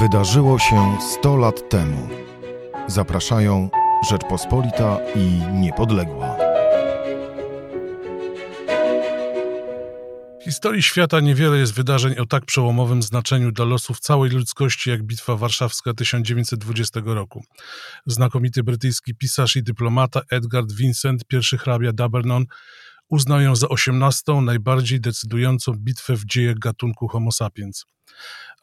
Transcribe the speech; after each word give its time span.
Wydarzyło 0.00 0.58
się 0.58 0.96
100 1.00 1.36
lat 1.36 1.68
temu. 1.68 2.08
Zapraszają 2.86 3.70
Rzeczpospolita 4.10 4.98
i 5.16 5.40
Niepodległa. 5.52 6.36
W 10.40 10.44
historii 10.44 10.82
świata 10.82 11.20
niewiele 11.20 11.58
jest 11.58 11.74
wydarzeń 11.74 12.18
o 12.18 12.26
tak 12.26 12.44
przełomowym 12.44 13.02
znaczeniu 13.02 13.52
dla 13.52 13.64
losów 13.64 14.00
całej 14.00 14.30
ludzkości 14.30 14.90
jak 14.90 15.02
Bitwa 15.02 15.36
Warszawska 15.36 15.94
1920 15.94 17.00
roku. 17.04 17.44
Znakomity 18.06 18.62
brytyjski 18.62 19.14
pisarz 19.14 19.56
i 19.56 19.62
dyplomata 19.62 20.20
Edgard 20.30 20.72
Vincent, 20.72 21.24
pierwszy 21.24 21.58
hrabia 21.58 21.92
Dabernon, 21.92 22.44
uznał 23.08 23.40
ją 23.40 23.56
za 23.56 23.68
osiemnastą, 23.68 24.40
najbardziej 24.40 25.00
decydującą 25.00 25.72
bitwę 25.72 26.16
w 26.16 26.24
dziejach 26.24 26.58
gatunku 26.58 27.08
Homo 27.08 27.32
sapiens. 27.32 27.84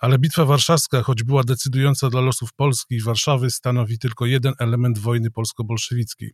Ale 0.02 0.20
Bitwa 0.20 0.46
Warszawska, 0.46 1.04
choć 1.04 1.24
była 1.24 1.44
decydująca 1.44 2.10
dla 2.10 2.22
losów 2.22 2.54
Polski 2.54 2.96
i 2.96 3.02
Warszawy, 3.02 3.52
stanowi 3.52 4.00
tylko 4.00 4.26
jeden 4.26 4.54
element 4.60 5.00
wojny 5.00 5.32
polsko-bolszewickiej. 5.32 6.32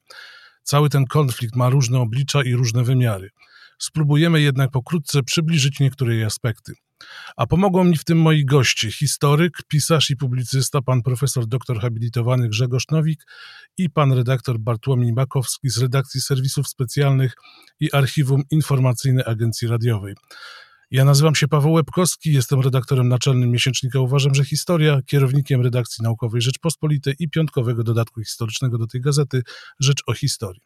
Cały 0.63 0.89
ten 0.89 1.05
konflikt 1.05 1.55
ma 1.55 1.69
różne 1.69 1.99
oblicza 1.99 2.43
i 2.43 2.53
różne 2.53 2.83
wymiary. 2.83 3.29
Spróbujemy 3.79 4.41
jednak 4.41 4.71
pokrótce 4.71 5.23
przybliżyć 5.23 5.79
niektóre 5.79 6.15
jej 6.15 6.23
aspekty. 6.23 6.73
A 7.37 7.47
pomogą 7.47 7.83
mi 7.83 7.97
w 7.97 8.03
tym 8.03 8.17
moi 8.17 8.45
goście, 8.45 8.91
historyk, 8.91 9.57
pisarz 9.67 10.09
i 10.09 10.15
publicysta, 10.15 10.81
pan 10.81 11.01
profesor 11.01 11.47
doktor 11.47 11.79
habilitowany 11.79 12.49
Grzegorz 12.49 12.87
Nowik 12.91 13.23
i 13.77 13.89
pan 13.89 14.13
redaktor 14.13 14.59
Bartłomiej 14.59 15.13
Makowski 15.13 15.69
z 15.69 15.77
redakcji 15.77 16.21
serwisów 16.21 16.67
specjalnych 16.67 17.33
i 17.79 17.91
archiwum 17.91 18.43
informacyjne 18.51 19.25
Agencji 19.25 19.67
Radiowej. 19.67 20.15
Ja 20.91 21.05
nazywam 21.05 21.35
się 21.35 21.47
Paweł 21.47 21.73
Łebkowski, 21.73 22.33
jestem 22.33 22.61
redaktorem 22.61 23.07
naczelnym 23.07 23.51
miesięcznika 23.51 23.99
Uważam, 23.99 24.35
że 24.35 24.45
Historia, 24.45 24.99
kierownikiem 25.05 25.61
redakcji 25.61 26.03
naukowej 26.03 26.41
Rzeczpospolitej 26.41 27.15
i 27.19 27.29
piątkowego 27.29 27.83
dodatku 27.83 28.23
historycznego 28.23 28.77
do 28.77 28.87
tej 28.87 29.01
gazety 29.01 29.41
Rzecz 29.79 30.03
o 30.07 30.13
Historii. 30.13 30.61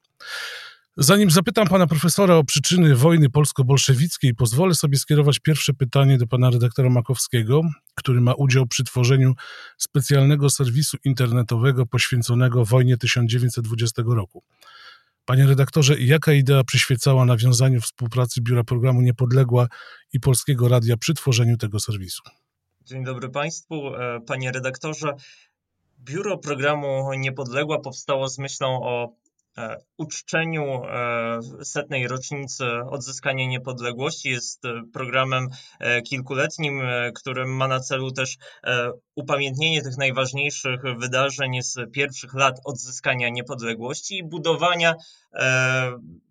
Zanim 0.97 1.31
zapytam 1.31 1.67
pana 1.67 1.87
profesora 1.87 2.35
o 2.35 2.43
przyczyny 2.43 2.95
wojny 2.95 3.29
polsko-bolszewickiej, 3.29 4.35
pozwolę 4.35 4.75
sobie 4.75 4.97
skierować 4.97 5.39
pierwsze 5.39 5.73
pytanie 5.73 6.17
do 6.17 6.27
pana 6.27 6.49
redaktora 6.49 6.89
Makowskiego, 6.89 7.61
który 7.95 8.21
ma 8.21 8.33
udział 8.33 8.67
przy 8.67 8.83
tworzeniu 8.83 9.33
specjalnego 9.77 10.49
serwisu 10.49 10.97
internetowego 11.03 11.85
poświęconego 11.85 12.65
wojnie 12.65 12.97
1920 12.97 14.01
roku. 14.05 14.43
Panie 15.25 15.45
redaktorze, 15.47 15.99
jaka 15.99 16.33
idea 16.33 16.63
przyświecała 16.63 17.25
nawiązaniu 17.25 17.81
współpracy 17.81 18.41
Biura 18.41 18.63
Programu 18.63 19.01
Niepodległa 19.01 19.67
i 20.13 20.19
Polskiego 20.19 20.67
Radia 20.67 20.97
przy 20.97 21.13
tworzeniu 21.13 21.57
tego 21.57 21.79
serwisu? 21.79 22.21
Dzień 22.81 23.03
dobry 23.03 23.29
Państwu, 23.29 23.95
e, 23.95 24.19
panie 24.27 24.51
redaktorze. 24.51 25.13
Biuro 25.99 26.37
Programu 26.37 27.13
Niepodległa 27.13 27.79
powstało 27.79 28.29
z 28.29 28.37
myślą 28.37 28.83
o 28.83 29.15
uczczeniu 29.97 30.63
e, 30.63 31.39
setnej 31.63 32.07
rocznicy 32.07 32.65
odzyskania 32.89 33.47
niepodległości. 33.47 34.29
Jest 34.29 34.65
e, 34.65 34.81
programem 34.93 35.47
kilkuletnim, 36.05 36.81
który 37.15 37.45
ma 37.45 37.67
na 37.67 37.79
celu 37.79 38.11
też 38.11 38.37
upamiętnienie 39.15 39.81
tych 39.81 39.97
najważniejszych 39.97 40.81
wydarzeń 40.97 41.61
z 41.61 41.75
pierwszych 41.93 42.33
lat 42.33 42.59
odzyskania 42.65 43.29
niepodległości 43.29 44.17
i 44.17 44.23
budowania 44.23 44.95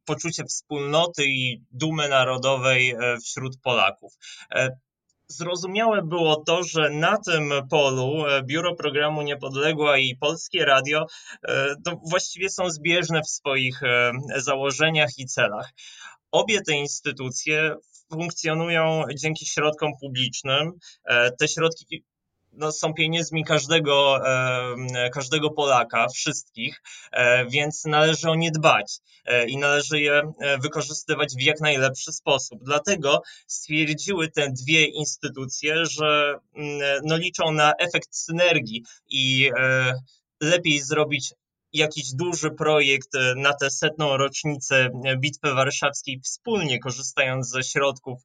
poczucia 0.05 0.45
wspólnoty 0.45 1.25
i 1.27 1.63
dumy 1.71 2.09
narodowej 2.09 2.95
wśród 3.25 3.61
Polaków 3.61 4.13
zrozumiałe 5.31 6.03
było 6.03 6.37
to, 6.37 6.63
że 6.63 6.91
na 6.91 7.19
tym 7.19 7.53
polu 7.71 8.27
e, 8.27 8.43
Biuro 8.43 8.75
Programu 8.75 9.23
Niepodległa 9.23 9.99
i 9.99 10.17
Polskie 10.17 10.65
Radio 10.65 11.07
e, 11.43 11.75
to 11.85 12.01
właściwie 12.11 12.51
są 12.51 12.71
zbieżne 12.71 13.23
w 13.23 13.29
swoich 13.29 13.83
e, 13.83 14.13
założeniach 14.37 15.19
i 15.19 15.27
celach. 15.27 15.71
Obie 16.31 16.61
te 16.61 16.73
instytucje 16.73 17.75
funkcjonują 18.13 19.03
dzięki 19.15 19.47
środkom 19.47 19.93
publicznym. 20.01 20.73
Te 21.39 21.49
środki 21.49 22.05
no, 22.53 22.73
są 22.73 22.95
pieniędzmi 22.95 23.45
każdego, 23.45 24.21
każdego 25.13 25.51
Polaka, 25.51 26.09
wszystkich, 26.09 26.83
e, 27.13 27.47
więc 27.47 27.85
należy 27.85 28.31
o 28.31 28.35
nie 28.35 28.51
dbać 28.51 28.99
e, 29.25 29.47
i 29.49 29.57
należy 29.57 30.01
je 30.01 30.33
e, 30.41 30.59
wykorzystywać 30.59 31.35
w 31.35 31.41
jak 31.41 31.61
najlepszy 31.61 32.13
sposób. 32.13 32.59
Dlatego 32.63 33.23
stwierdziły 33.47 34.29
te 34.29 34.51
dwie 34.51 34.85
instytucje, 34.85 35.87
że 35.87 36.35
mm, 36.55 36.81
no, 37.05 37.17
liczą 37.17 37.53
na 37.53 37.73
efekt 37.79 38.17
synergii 38.17 38.85
i 39.09 39.51
lepiej 40.41 40.81
zrobić 40.81 41.35
jakiś 41.73 42.13
duży 42.13 42.51
projekt 42.51 43.09
na 43.37 43.55
tę 43.55 43.71
setną 43.71 44.17
rocznicę 44.17 44.91
Bitwy 45.19 45.55
Warszawskiej 45.55 46.21
wspólnie 46.25 46.79
korzystając 46.79 47.49
ze 47.49 47.63
środków 47.63 48.21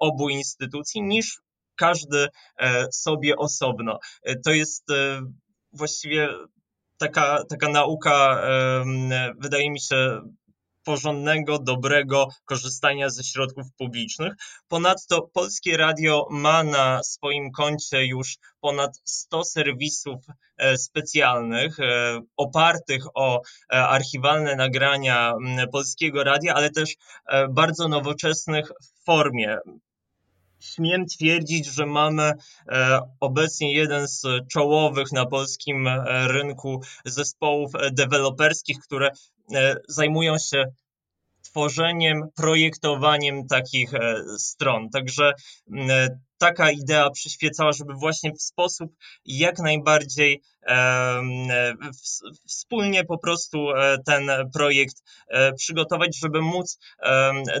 obu 0.00 0.28
instytucji, 0.28 1.02
niż 1.02 1.40
każdy 1.76 2.28
e, 2.58 2.86
sobie 2.92 3.36
osobno. 3.36 3.98
E, 4.22 4.36
to 4.36 4.50
jest 4.50 4.90
e, 4.90 5.20
właściwie 5.72 6.28
taka, 6.98 7.44
taka 7.48 7.68
nauka, 7.68 8.42
wydaje 9.38 9.70
mi 9.70 9.80
się, 9.80 10.20
porządnego, 10.84 11.58
dobrego 11.58 12.28
korzystania 12.44 13.10
ze 13.10 13.24
środków 13.24 13.66
publicznych. 13.78 14.32
Ponadto 14.68 15.22
Polskie 15.32 15.76
Radio 15.76 16.26
ma 16.30 16.62
na 16.62 17.02
swoim 17.02 17.52
koncie 17.52 18.06
już 18.06 18.36
ponad 18.60 19.00
100 19.04 19.44
serwisów 19.44 20.20
specjalnych 20.76 21.76
opartych 22.36 23.04
o 23.14 23.42
archiwalne 23.68 24.56
nagrania 24.56 25.32
Polskiego 25.72 26.24
Radia, 26.24 26.54
ale 26.54 26.70
też 26.70 26.94
bardzo 27.50 27.88
nowoczesnych 27.88 28.68
w 28.68 29.04
formie 29.04 29.58
śmiem 30.64 31.06
twierdzić, 31.06 31.66
że 31.66 31.86
mamy 31.86 32.32
e, 32.68 33.00
obecnie 33.20 33.74
jeden 33.74 34.08
z 34.08 34.22
czołowych 34.52 35.12
na 35.12 35.26
polskim 35.26 35.86
e, 35.86 36.28
rynku 36.28 36.82
zespołów 37.04 37.74
e, 37.74 37.90
deweloperskich, 37.90 38.78
które 38.78 39.10
zajmują 39.88 40.38
się 40.38 40.64
tworzeniem, 41.44 42.22
projektowaniem 42.36 43.46
takich 43.46 43.90
stron. 44.38 44.90
Także 44.90 45.32
taka 46.38 46.70
idea 46.70 47.10
przyświecała, 47.10 47.72
żeby 47.72 47.94
właśnie 47.94 48.32
w 48.32 48.42
sposób 48.42 48.92
jak 49.24 49.58
najbardziej 49.58 50.42
wspólnie 52.46 53.04
po 53.04 53.18
prostu 53.18 53.70
e, 53.70 53.98
ten 54.06 54.30
projekt 54.52 54.96
e, 55.28 55.52
przygotować, 55.52 56.18
żeby 56.18 56.40
móc 56.40 56.78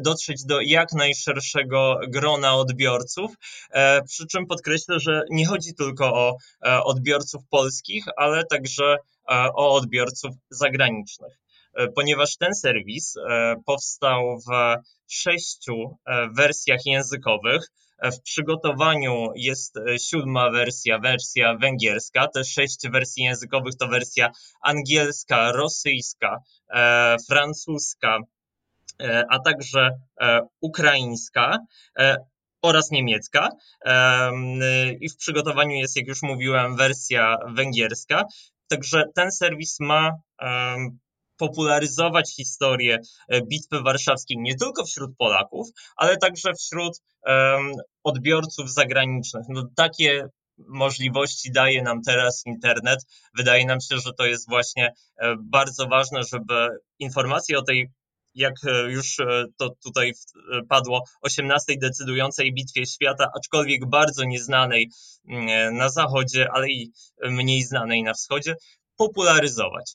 dotrzeć 0.02 0.44
do 0.44 0.60
jak 0.60 0.92
najszerszego 0.92 2.00
grona 2.08 2.54
odbiorców. 2.54 3.34
E, 3.70 4.02
przy 4.02 4.26
czym 4.26 4.46
podkreślę, 4.46 5.00
że 5.00 5.22
nie 5.30 5.46
chodzi 5.46 5.74
tylko 5.74 6.14
o 6.14 6.36
odbiorców 6.84 7.42
polskich, 7.50 8.04
ale 8.16 8.44
także 8.44 8.96
o 9.54 9.74
odbiorców 9.74 10.34
zagranicznych 10.50 11.43
ponieważ 11.94 12.36
ten 12.36 12.54
serwis 12.54 13.14
powstał 13.66 14.38
w 14.38 14.76
sześciu 15.08 15.98
wersjach 16.36 16.80
językowych. 16.86 17.70
W 18.02 18.20
przygotowaniu 18.22 19.26
jest 19.36 19.76
e, 19.76 19.98
siódma 19.98 20.50
wersja, 20.50 20.98
wersja 20.98 21.54
węgierska, 21.54 22.28
te 22.28 22.44
sześć 22.44 22.88
wersji 22.88 23.24
językowych 23.24 23.74
to 23.76 23.88
wersja 23.88 24.30
angielska, 24.60 25.52
rosyjska, 25.52 26.38
e, 26.70 27.16
francuska, 27.28 28.18
e, 29.02 29.24
a 29.30 29.38
także 29.38 29.90
ukraińska 30.60 31.58
oraz 32.62 32.90
niemiecka. 32.90 33.48
I 35.00 35.08
w 35.08 35.16
przygotowaniu 35.16 35.76
jest, 35.76 35.96
jak 35.96 36.06
już 36.06 36.22
mówiłem, 36.22 36.76
wersja 36.76 37.36
węgierska. 37.54 38.24
Także 38.68 39.04
ten 39.14 39.32
serwis 39.32 39.80
ma 39.80 40.10
popularyzować 41.36 42.34
historię 42.36 42.98
e, 43.28 43.42
Bitwy 43.42 43.80
Warszawskiej 43.80 44.38
nie 44.38 44.54
tylko 44.54 44.84
wśród 44.84 45.16
Polaków, 45.16 45.68
ale 45.96 46.16
także 46.16 46.54
wśród 46.54 47.00
um, 47.26 47.72
odbiorców 48.04 48.72
zagranicznych. 48.72 49.44
No, 49.48 49.64
takie 49.76 50.28
możliwości 50.58 51.52
daje 51.52 51.82
nam 51.82 52.02
teraz 52.02 52.42
internet. 52.46 52.98
Wydaje 53.36 53.66
nam 53.66 53.80
się, 53.80 53.98
że 53.98 54.12
to 54.12 54.26
jest 54.26 54.48
właśnie 54.48 54.92
e, 55.16 55.34
bardzo 55.40 55.86
ważne, 55.86 56.22
żeby 56.22 56.68
informacje 56.98 57.58
o 57.58 57.62
tej 57.62 57.90
jak 58.34 58.54
e, 58.64 58.90
już 58.90 59.16
to 59.56 59.70
tutaj 59.84 60.12
padło, 60.68 61.02
18 61.22 61.74
decydującej 61.80 62.54
bitwie 62.54 62.86
świata, 62.86 63.30
aczkolwiek 63.36 63.88
bardzo 63.88 64.24
nieznanej 64.24 64.90
na 65.72 65.88
zachodzie, 65.88 66.48
ale 66.52 66.68
i 66.68 66.92
mniej 67.22 67.62
znanej 67.62 68.02
na 68.02 68.14
wschodzie, 68.14 68.54
popularyzować 68.96 69.94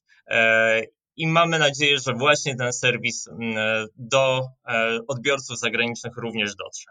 i 1.20 1.28
mamy 1.28 1.60
nadzieję, 1.60 2.00
że 2.00 2.14
właśnie 2.14 2.56
ten 2.56 2.74
serwis 2.74 3.28
mm, 3.28 3.88
do 3.98 4.48
e, 4.68 5.00
odbiorców 5.08 5.60
zagranicznych 5.60 6.14
również 6.18 6.56
dotrze. 6.56 6.90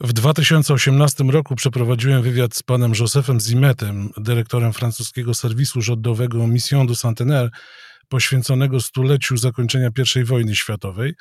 W 0.00 0.12
2018 0.12 1.24
roku 1.24 1.56
przeprowadziłem 1.56 2.22
wywiad 2.22 2.54
z 2.54 2.62
panem 2.62 2.92
Josephem 3.00 3.40
Zimetem, 3.40 4.10
dyrektorem 4.16 4.72
francuskiego 4.72 5.34
serwisu 5.34 5.80
rządowego 5.80 6.46
Mission 6.46 6.86
du 6.86 6.94
Centenaire, 6.94 7.50
poświęconego 8.08 8.80
stuleciu 8.80 9.36
zakończenia 9.36 9.90
I 10.16 10.24
wojny 10.24 10.56
światowej. 10.56 11.14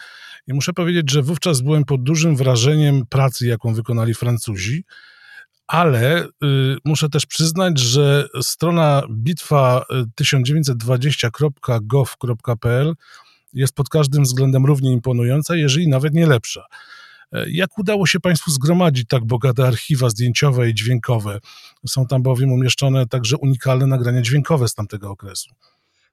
I 0.48 0.54
muszę 0.54 0.74
powiedzieć, 0.74 1.12
że 1.12 1.22
wówczas 1.22 1.62
byłem 1.62 1.86
pod 1.86 2.04
dużym 2.04 2.36
wrażeniem 2.36 3.06
pracy, 3.10 3.48
jaką 3.48 3.74
wykonali 3.74 4.14
Francuzi, 4.14 4.84
ale 5.68 6.26
y, 6.26 6.28
muszę 6.86 7.10
też 7.10 7.26
przyznać, 7.26 7.80
że 7.80 8.28
strona 8.42 9.04
bitwa 9.12 9.86
1920.gov.pl 10.22 12.94
jest 13.54 13.74
pod 13.74 13.90
każdym 13.90 14.24
względem 14.24 14.66
równie 14.66 14.92
imponująca, 14.92 15.56
jeżeli 15.56 15.88
nawet 15.88 16.14
nie 16.14 16.28
lepsza. 16.28 16.66
E, 17.32 17.50
jak 17.50 17.78
udało 17.78 18.08
się 18.08 18.20
Państwu 18.20 18.52
zgromadzić 18.52 19.08
tak 19.08 19.26
bogate 19.26 19.68
archiwa 19.68 20.10
zdjęciowe 20.10 20.70
i 20.70 20.74
dźwiękowe? 20.74 21.40
Są 21.88 22.08
tam 22.08 22.24
bowiem 22.24 22.52
umieszczone 22.52 23.08
także 23.08 23.38
unikalne 23.38 23.88
nagrania 23.88 24.22
dźwiękowe 24.22 24.68
z 24.68 24.74
tamtego 24.74 25.10
okresu. 25.10 25.50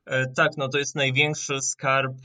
E, 0.06 0.26
tak, 0.26 0.56
no 0.56 0.68
to 0.68 0.78
jest 0.78 0.94
największy 0.94 1.60
skarb 1.60 2.16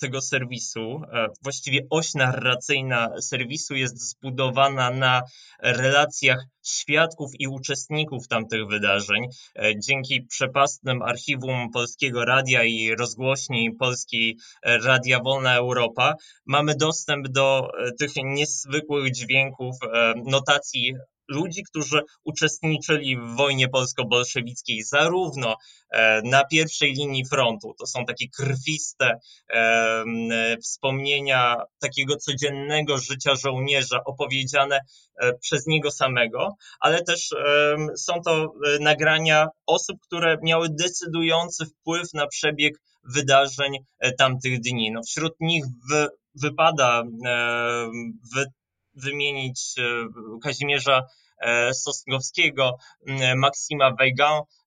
tego 0.00 0.20
serwisu. 0.20 1.02
E, 1.12 1.28
właściwie 1.42 1.80
oś 1.90 2.14
narracyjna 2.14 3.20
serwisu 3.20 3.74
jest 3.74 4.10
zbudowana 4.10 4.90
na 4.90 5.22
relacjach 5.62 6.44
świadków 6.66 7.30
i 7.38 7.48
uczestników 7.48 8.28
tamtych 8.28 8.66
wydarzeń. 8.66 9.26
E, 9.54 9.80
dzięki 9.80 10.22
przepastnym 10.22 11.02
archiwum 11.02 11.70
Polskiego 11.70 12.24
Radia 12.24 12.64
i 12.64 12.94
rozgłośni 12.94 13.72
Polskiej 13.78 14.36
Radia 14.64 15.20
Wolna 15.20 15.56
Europa 15.56 16.14
mamy 16.46 16.74
dostęp 16.74 17.28
do 17.28 17.68
tych 17.98 18.12
niezwykłych 18.16 19.12
dźwięków, 19.12 19.76
notacji 20.24 20.94
ludzi, 21.28 21.62
którzy 21.62 22.02
uczestniczyli 22.24 23.16
w 23.16 23.36
wojnie 23.36 23.68
polsko-bolszewickiej 23.68 24.82
zarówno 24.82 25.56
e, 25.90 26.22
na 26.22 26.44
pierwszej 26.44 26.92
linii 26.92 27.24
frontu, 27.24 27.74
to 27.78 27.86
są 27.86 28.04
takie 28.04 28.26
krwiste 28.28 29.18
e, 29.50 30.56
wspomnienia 30.62 31.56
takiego 31.78 32.16
codziennego 32.16 32.98
życia 32.98 33.34
żołnierza 33.34 34.04
opowiedziane 34.04 34.80
e, 35.20 35.32
przez 35.38 35.66
niego 35.66 35.90
samego, 35.90 36.56
ale 36.80 37.02
też 37.02 37.30
są 37.96 38.22
to 38.24 38.52
nagrania 38.80 39.48
osób, 39.66 40.00
które 40.02 40.36
miały 40.42 40.68
decydujący 40.70 41.66
wpływ 41.66 42.14
na 42.14 42.26
przebieg 42.26 42.74
wydarzeń 43.04 43.72
tamtych 44.18 44.60
dni. 44.60 44.92
No, 44.92 45.00
wśród 45.02 45.32
nich 45.40 45.64
wy, 45.90 46.08
wypada 46.34 47.02
wy, 48.34 48.44
wymienić 48.96 49.74
e, 49.78 49.82
Kazimierza 50.42 51.02
e, 51.38 51.74
Sosnkowskiego, 51.74 52.78
Maksima 53.36 53.92
Weigand, 53.92 54.42
e, 54.42 54.65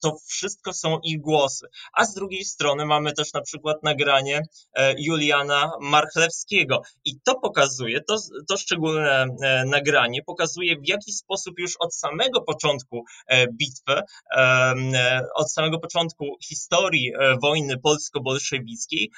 to 0.00 0.16
wszystko 0.26 0.72
są 0.72 0.98
ich 1.02 1.20
głosy. 1.20 1.66
A 1.92 2.04
z 2.04 2.14
drugiej 2.14 2.44
strony 2.44 2.86
mamy 2.86 3.12
też 3.12 3.32
na 3.32 3.40
przykład 3.40 3.82
nagranie 3.82 4.42
e, 4.74 4.94
Juliana 4.98 5.70
Marchlewskiego. 5.80 6.82
I 7.04 7.20
to 7.24 7.34
pokazuje, 7.34 8.00
to, 8.00 8.16
to 8.48 8.56
szczególne 8.56 9.26
e, 9.42 9.64
nagranie 9.64 10.22
pokazuje, 10.22 10.76
w 10.76 10.88
jaki 10.88 11.12
sposób 11.12 11.58
już 11.58 11.76
od 11.78 11.94
samego 11.94 12.42
początku 12.42 13.04
e, 13.26 13.46
bitwy, 13.46 14.02
od 15.34 15.52
samego 15.52 15.78
początku 15.78 16.36
historii 16.42 17.12
wojny 17.42 17.78
polsko-bolszewickiej, 17.78 19.10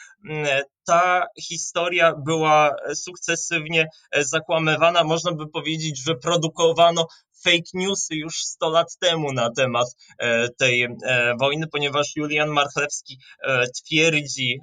ta 0.86 1.26
historia 1.42 2.14
była 2.24 2.76
sukcesywnie 2.94 3.88
zakłamywana. 4.18 5.04
Można 5.04 5.32
by 5.32 5.48
powiedzieć, 5.48 6.02
że 6.04 6.14
produkowano 6.14 7.06
fake 7.44 7.70
newsy 7.74 8.14
już 8.14 8.34
100 8.44 8.70
lat 8.70 8.96
temu 8.98 9.32
na 9.32 9.50
temat 9.50 9.86
e, 10.18 10.48
tej 10.48 10.82
e, 10.82 11.34
wojny, 11.40 11.66
ponieważ 11.66 12.16
Julian 12.16 12.48
Marchlewski 12.48 13.18
e, 13.42 13.66
twierdzi, 13.68 14.58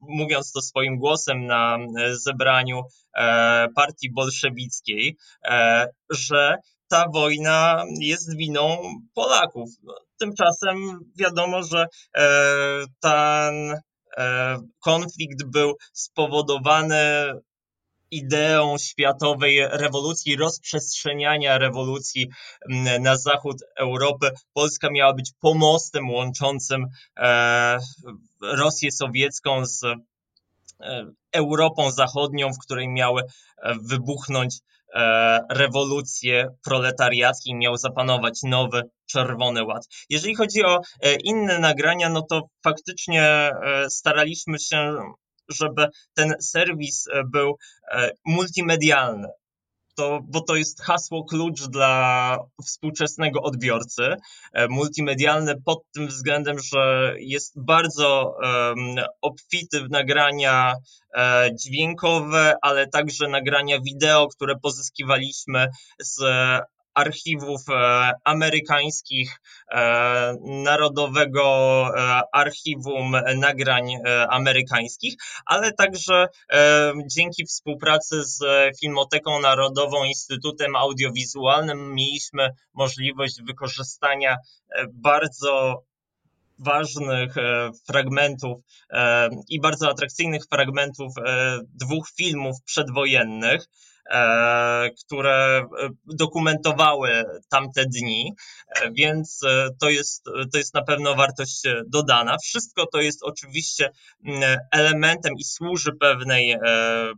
mówiąc 0.00 0.52
to 0.52 0.60
swoim 0.60 0.98
głosem 0.98 1.46
na 1.46 1.78
zebraniu 2.12 2.82
partii 3.74 4.12
bolszewickiej, 4.12 5.16
że 6.10 6.56
ta 6.88 7.08
wojna 7.14 7.84
jest 8.00 8.36
winą 8.36 8.78
Polaków. 9.14 9.70
No, 9.82 9.94
tymczasem 10.18 11.00
wiadomo, 11.18 11.62
że 11.62 11.86
ten 13.00 13.80
konflikt 14.80 15.44
był 15.44 15.74
spowodowany 15.92 17.32
ideą 18.10 18.78
światowej 18.78 19.60
rewolucji, 19.70 20.36
rozprzestrzeniania 20.36 21.58
rewolucji 21.58 22.28
mm, 22.70 23.02
na 23.02 23.16
zachód 23.16 23.56
Europy. 23.76 24.30
Polska 24.52 24.90
miała 24.90 25.14
być 25.14 25.32
pomostem 25.40 26.10
łączącym 26.10 26.86
e, 27.16 27.78
Rosję 28.42 28.92
sowiecką 28.92 29.66
z 29.66 29.84
e, 29.84 29.96
Europą 31.32 31.90
Zachodnią, 31.90 32.52
w 32.52 32.58
której 32.58 32.88
miały 32.88 33.22
e, 33.22 33.74
wybuchnąć 33.82 34.54
rewolucje 35.50 36.48
proletariackie 36.64 37.50
i 37.50 37.54
miał 37.54 37.76
zapanować 37.76 38.40
nowy 38.42 38.82
Czerwony 39.06 39.64
Ład. 39.64 39.86
Jeżeli 40.10 40.34
chodzi 40.34 40.64
o 40.64 40.80
inne 41.24 41.58
nagrania, 41.58 42.08
no 42.08 42.22
to 42.22 42.48
faktycznie 42.64 43.50
staraliśmy 43.88 44.58
się 44.58 45.02
żeby 45.48 45.88
ten 46.14 46.34
serwis 46.40 47.06
e, 47.08 47.24
był 47.24 47.58
e, 47.92 48.10
multimedialny. 48.26 49.28
To, 49.96 50.20
bo 50.22 50.40
to 50.40 50.56
jest 50.56 50.82
hasło 50.82 51.24
klucz 51.24 51.62
dla 51.62 52.38
współczesnego 52.64 53.42
odbiorcy. 53.42 54.16
E, 54.52 54.68
multimedialny 54.68 55.62
pod 55.64 55.82
tym 55.94 56.08
względem, 56.08 56.56
że 56.58 57.14
jest 57.18 57.60
bardzo 57.60 58.36
um, 58.42 59.04
obfity 59.20 59.80
w 59.80 59.90
nagrania 59.90 60.74
e, 61.14 61.50
dźwiękowe, 61.54 62.54
ale 62.62 62.86
także 62.86 63.28
nagrania 63.28 63.80
wideo, 63.80 64.28
które 64.28 64.56
pozyskiwaliśmy 64.56 65.68
z 65.98 66.20
archiwów 66.94 67.60
e, 67.68 68.12
amerykańskich, 68.24 69.40
e, 69.70 70.34
Narodowego 70.40 71.44
e, 71.96 72.20
Archiwum 72.32 73.16
Nagrań 73.36 73.92
Amerykańskich, 74.30 75.14
ale 75.46 75.72
także 75.72 76.26
dzięki 77.10 77.44
współpracy 77.44 78.24
z 78.24 78.40
Filmoteką 78.80 79.40
Narodową, 79.40 80.04
Instytutem 80.04 80.76
Audiowizualnym 80.76 81.94
mieliśmy 81.94 82.50
możliwość 82.74 83.42
wykorzystania 83.42 84.36
bardzo 84.92 85.82
ważnych 86.58 87.34
fragmentów 87.86 88.60
i 89.48 89.60
bardzo 89.60 89.90
atrakcyjnych 89.90 90.42
fragmentów 90.50 91.14
dwóch 91.74 92.10
filmów 92.16 92.56
przedwojennych. 92.64 93.66
E, 94.10 94.90
które 95.04 95.58
e, 95.58 95.88
dokumentowały 96.06 97.24
tamte 97.48 97.84
dni, 97.86 98.34
e, 98.68 98.90
więc 98.92 99.40
to 99.80 99.90
jest, 99.90 100.24
to 100.52 100.58
jest 100.58 100.74
na 100.74 100.82
pewno 100.82 101.14
wartość 101.14 101.62
dodana. 101.86 102.36
Wszystko 102.42 102.86
to 102.86 103.00
jest 103.00 103.22
oczywiście 103.22 103.90
mm, 104.24 104.58
elementem 104.72 105.34
i 105.38 105.44
służy 105.44 105.92
pewnej, 106.00 106.56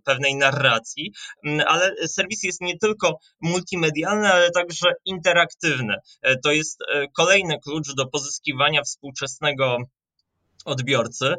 pewnej 0.04 0.36
narracji, 0.36 1.12
mm, 1.44 1.66
ale 1.68 2.08
serwis 2.08 2.42
jest 2.42 2.60
nie 2.60 2.78
tylko 2.78 3.18
multimedialny, 3.40 4.32
ale 4.32 4.50
także 4.50 4.92
interaktywny. 5.04 5.94
To 6.42 6.52
jest 6.52 6.78
kolejny 7.16 7.58
klucz 7.64 7.94
do 7.94 8.06
pozyskiwania 8.06 8.82
współczesnego 8.82 9.78
odbiorcy. 10.64 11.34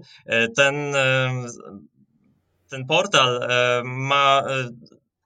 Ten, 0.56 0.94
ten 2.70 2.86
portal 2.86 3.48
ma 3.84 4.44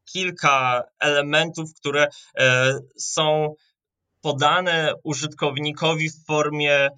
kilka 0.06 0.84
elementów, 1.00 1.74
które 1.74 2.08
e, 2.38 2.74
są 2.98 3.56
podane 4.22 4.94
użytkownikowi 5.04 6.10
w 6.10 6.26
formie 6.26 6.90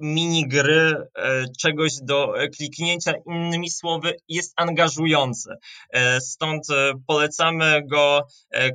minigry, 0.00 0.94
e, 1.14 1.44
czegoś 1.58 1.92
do 2.02 2.34
kliknięcia, 2.56 3.12
innymi 3.26 3.70
słowy, 3.70 4.16
jest 4.28 4.52
angażujący. 4.56 5.50
E, 5.90 6.20
stąd 6.20 6.66
polecamy 7.06 7.82
go 7.86 8.26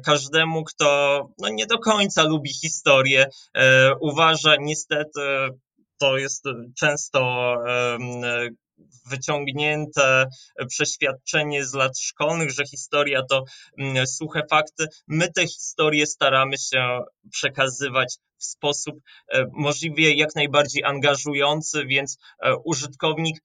każdemu, 0.05 0.63
kto 0.63 1.19
no, 1.37 1.49
nie 1.49 1.65
do 1.65 1.79
końca 1.79 2.23
lubi 2.23 2.53
historię, 2.53 3.25
uważa 3.99 4.55
niestety, 4.59 5.21
to 5.97 6.17
jest 6.17 6.43
często 6.79 7.55
wyciągnięte 9.09 10.25
przeświadczenie 10.67 11.65
z 11.65 11.73
lat 11.73 11.99
szkolnych, 11.99 12.51
że 12.51 12.65
historia 12.65 13.21
to 13.29 13.43
mm, 13.77 14.07
suche 14.07 14.41
fakty. 14.49 14.87
My 15.07 15.31
te 15.31 15.47
historie 15.47 16.07
staramy 16.07 16.57
się 16.57 16.99
przekazywać 17.31 18.17
w 18.37 18.43
sposób 18.43 18.95
e, 19.27 19.45
możliwie 19.53 20.13
jak 20.13 20.35
najbardziej 20.35 20.83
angażujący, 20.83 21.85
więc 21.85 22.17
e, 22.43 22.55
użytkownik 22.55 23.43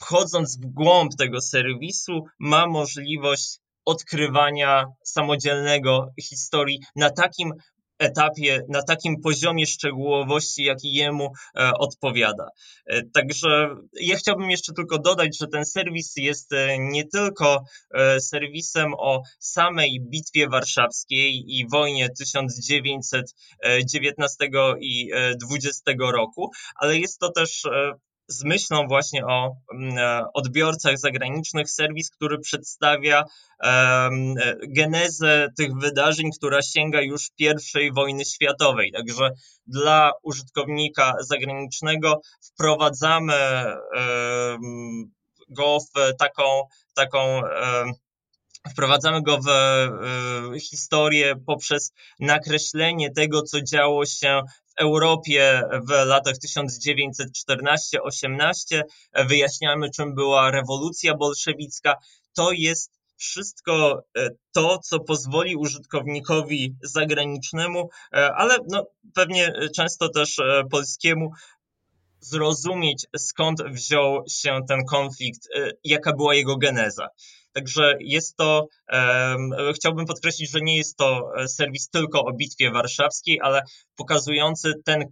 wchodząc 0.00 0.58
w 0.58 0.66
głąb 0.66 1.16
tego 1.18 1.40
serwisu 1.40 2.24
ma 2.38 2.66
możliwość 2.66 3.58
odkrywania 3.84 4.84
samodzielnego 5.04 6.08
historii 6.22 6.80
na 6.96 7.10
takim 7.10 7.52
etapie, 7.98 8.62
na 8.68 8.82
takim 8.82 9.20
poziomie 9.20 9.66
szczegółowości, 9.66 10.64
jaki 10.64 10.92
jemu 10.92 11.32
e, 11.56 11.72
odpowiada. 11.72 12.48
E, 12.86 13.02
także 13.02 13.76
ja 14.00 14.16
chciałbym 14.16 14.50
jeszcze 14.50 14.72
tylko 14.72 14.98
dodać, 14.98 15.38
że 15.38 15.46
ten 15.46 15.64
serwis 15.64 16.16
jest 16.16 16.52
e, 16.52 16.78
nie 16.78 17.04
tylko 17.04 17.64
serwisem 18.20 18.94
o 18.94 19.22
samej 19.38 20.00
Bitwie 20.00 20.48
Warszawskiej 20.48 21.44
i 21.46 21.68
wojnie 21.68 22.08
1919 22.18 24.48
i 24.80 25.10
20 25.40 25.92
roku, 26.12 26.50
ale 26.74 26.98
jest 26.98 27.18
to 27.18 27.32
też 27.32 27.62
z 28.28 28.44
myślą 28.44 28.86
właśnie 28.88 29.26
o 29.26 29.56
mm, 29.74 29.98
e, 29.98 30.24
odbiorcach 30.34 30.98
zagranicznych 30.98 31.70
serwis, 31.70 32.10
który 32.10 32.38
przedstawia 32.38 33.24
genezę 34.68 35.48
tych 35.56 35.74
wydarzeń, 35.74 36.30
która 36.38 36.62
sięga 36.62 37.02
już 37.02 37.28
I 37.80 37.92
wojny 37.92 38.24
światowej. 38.24 38.92
Także 38.92 39.30
dla 39.66 40.10
użytkownika 40.22 41.14
zagranicznego 41.20 42.20
wprowadzamy 42.40 43.34
go 45.48 45.78
w 45.80 46.16
taką, 46.18 46.62
taką 46.94 47.42
Wprowadzamy 48.72 49.22
go 49.22 49.38
w 49.42 49.48
historię 50.60 51.36
poprzez 51.46 51.92
nakreślenie 52.20 53.10
tego, 53.10 53.42
co 53.42 53.62
działo 53.62 54.06
się 54.06 54.42
Europie 54.78 55.62
w 55.88 55.90
latach 55.90 56.34
1914-18, 56.34 58.82
wyjaśniamy, 59.14 59.90
czym 59.90 60.14
była 60.14 60.50
rewolucja 60.50 61.14
bolszewicka. 61.14 61.94
To 62.34 62.52
jest 62.52 62.98
wszystko 63.18 64.02
e, 64.16 64.28
to, 64.52 64.78
co 64.78 65.00
pozwoli 65.00 65.56
użytkownikowi 65.56 66.76
zagranicznemu, 66.82 67.90
e, 68.12 68.34
ale 68.34 68.56
no, 68.68 68.86
pewnie 69.14 69.52
często 69.76 70.08
też 70.08 70.38
e, 70.38 70.64
polskiemu, 70.70 71.30
zrozumieć 72.20 73.06
skąd 73.16 73.62
wziął 73.62 74.24
się 74.28 74.60
ten 74.68 74.84
konflikt, 74.84 75.48
jaka 75.84 76.12
była 76.12 76.34
jego 76.34 76.56
geneza. 76.56 77.08
Także 77.58 77.96
jest 78.00 78.36
to, 78.36 78.68
chciałbym 79.74 80.06
podkreślić, 80.06 80.50
że 80.50 80.60
nie 80.60 80.76
jest 80.76 80.96
to 80.96 81.32
e, 81.36 81.48
serwis 81.48 81.88
tylko 81.88 82.24
o 82.24 82.32
Bitwie 82.32 82.70
Warszawskiej, 82.70 83.40
ale 83.42 83.62
pokazujący 83.96 84.72
ten 84.84 85.04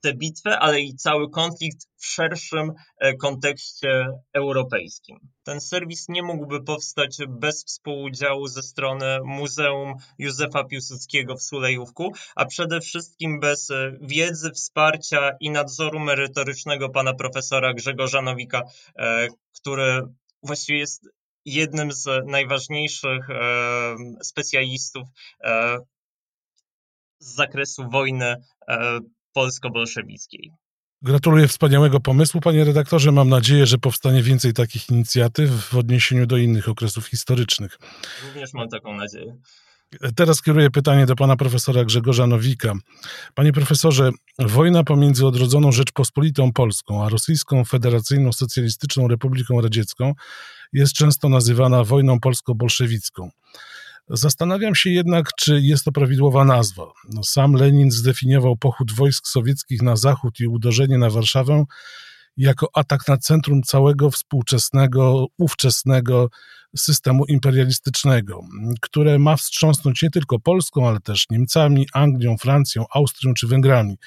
tę 0.00 0.14
bitwę, 0.14 0.58
ale 0.58 0.80
i 0.80 0.94
cały 0.94 1.30
konflikt 1.30 1.86
w 1.96 2.06
szerszym 2.06 2.72
e, 2.98 3.14
kontekście 3.14 4.06
europejskim. 4.32 5.18
Ten 5.42 5.60
serwis 5.60 6.08
nie 6.08 6.22
mógłby 6.22 6.64
powstać 6.64 7.16
bez 7.28 7.64
współudziału 7.64 8.46
ze 8.46 8.62
strony 8.62 9.18
Muzeum 9.24 9.94
Józefa 10.18 10.64
Piłsudskiego 10.64 11.36
w 11.36 11.42
Sulejówku, 11.42 12.12
a 12.36 12.46
przede 12.46 12.80
wszystkim 12.80 13.40
bez 13.40 13.70
e, 13.70 13.92
wiedzy, 14.00 14.50
wsparcia 14.50 15.30
i 15.40 15.50
nadzoru 15.50 16.00
merytorycznego 16.00 16.88
pana 16.88 17.14
profesora 17.14 17.74
Grzegorza 17.74 18.22
Nowika, 18.22 18.62
który 19.52 20.02
właściwie 20.42 20.78
jest 20.78 21.08
jednym 21.54 21.92
z 21.92 22.06
najważniejszych 22.26 23.30
e, 23.30 23.96
specjalistów 24.22 25.08
e, 25.44 25.78
z 27.18 27.34
zakresu 27.34 27.90
wojny 27.90 28.36
e, 28.68 28.98
polsko-bolszewickiej. 29.32 30.50
Gratuluję 31.02 31.48
wspaniałego 31.48 32.00
pomysłu, 32.00 32.40
panie 32.40 32.64
redaktorze. 32.64 33.12
Mam 33.12 33.28
nadzieję, 33.28 33.66
że 33.66 33.78
powstanie 33.78 34.22
więcej 34.22 34.52
takich 34.52 34.90
inicjatyw 34.90 35.50
w 35.50 35.76
odniesieniu 35.76 36.26
do 36.26 36.36
innych 36.36 36.68
okresów 36.68 37.06
historycznych. 37.06 37.78
Również 38.26 38.52
mam 38.52 38.68
taką 38.68 38.96
nadzieję. 38.96 39.36
Teraz 40.16 40.42
kieruję 40.42 40.70
pytanie 40.70 41.06
do 41.06 41.16
pana 41.16 41.36
profesora 41.36 41.84
Grzegorza 41.84 42.26
Nowika. 42.26 42.74
Panie 43.34 43.52
profesorze, 43.52 44.10
wojna 44.38 44.84
pomiędzy 44.84 45.26
odrodzoną 45.26 45.72
Rzeczpospolitą 45.72 46.52
Polską 46.52 47.04
a 47.04 47.08
Rosyjską 47.08 47.64
Federacyjną 47.64 48.32
Socjalistyczną 48.32 49.08
Republiką 49.08 49.60
Radziecką 49.60 50.14
jest 50.72 50.92
często 50.92 51.28
nazywana 51.28 51.84
wojną 51.84 52.20
polsko-bolszewicką. 52.20 53.30
Zastanawiam 54.08 54.74
się 54.74 54.90
jednak, 54.90 55.30
czy 55.40 55.60
jest 55.60 55.84
to 55.84 55.92
prawidłowa 55.92 56.44
nazwa. 56.44 56.92
No, 57.14 57.22
sam 57.24 57.52
Lenin 57.52 57.90
zdefiniował 57.90 58.56
pochód 58.56 58.92
wojsk 58.92 59.26
sowieckich 59.26 59.82
na 59.82 59.96
zachód 59.96 60.40
i 60.40 60.46
uderzenie 60.46 60.98
na 60.98 61.10
Warszawę 61.10 61.64
jako 62.36 62.68
atak 62.74 63.08
na 63.08 63.16
centrum 63.16 63.62
całego 63.62 64.10
współczesnego, 64.10 65.26
ówczesnego 65.38 66.28
systemu 66.76 67.24
imperialistycznego, 67.24 68.40
które 68.80 69.18
ma 69.18 69.36
wstrząsnąć 69.36 70.02
nie 70.02 70.10
tylko 70.10 70.38
Polską, 70.38 70.88
ale 70.88 71.00
też 71.00 71.26
Niemcami, 71.30 71.86
Anglią, 71.92 72.36
Francją, 72.36 72.84
Austrią 72.94 73.34
czy 73.34 73.46
Węgrami. 73.46 73.98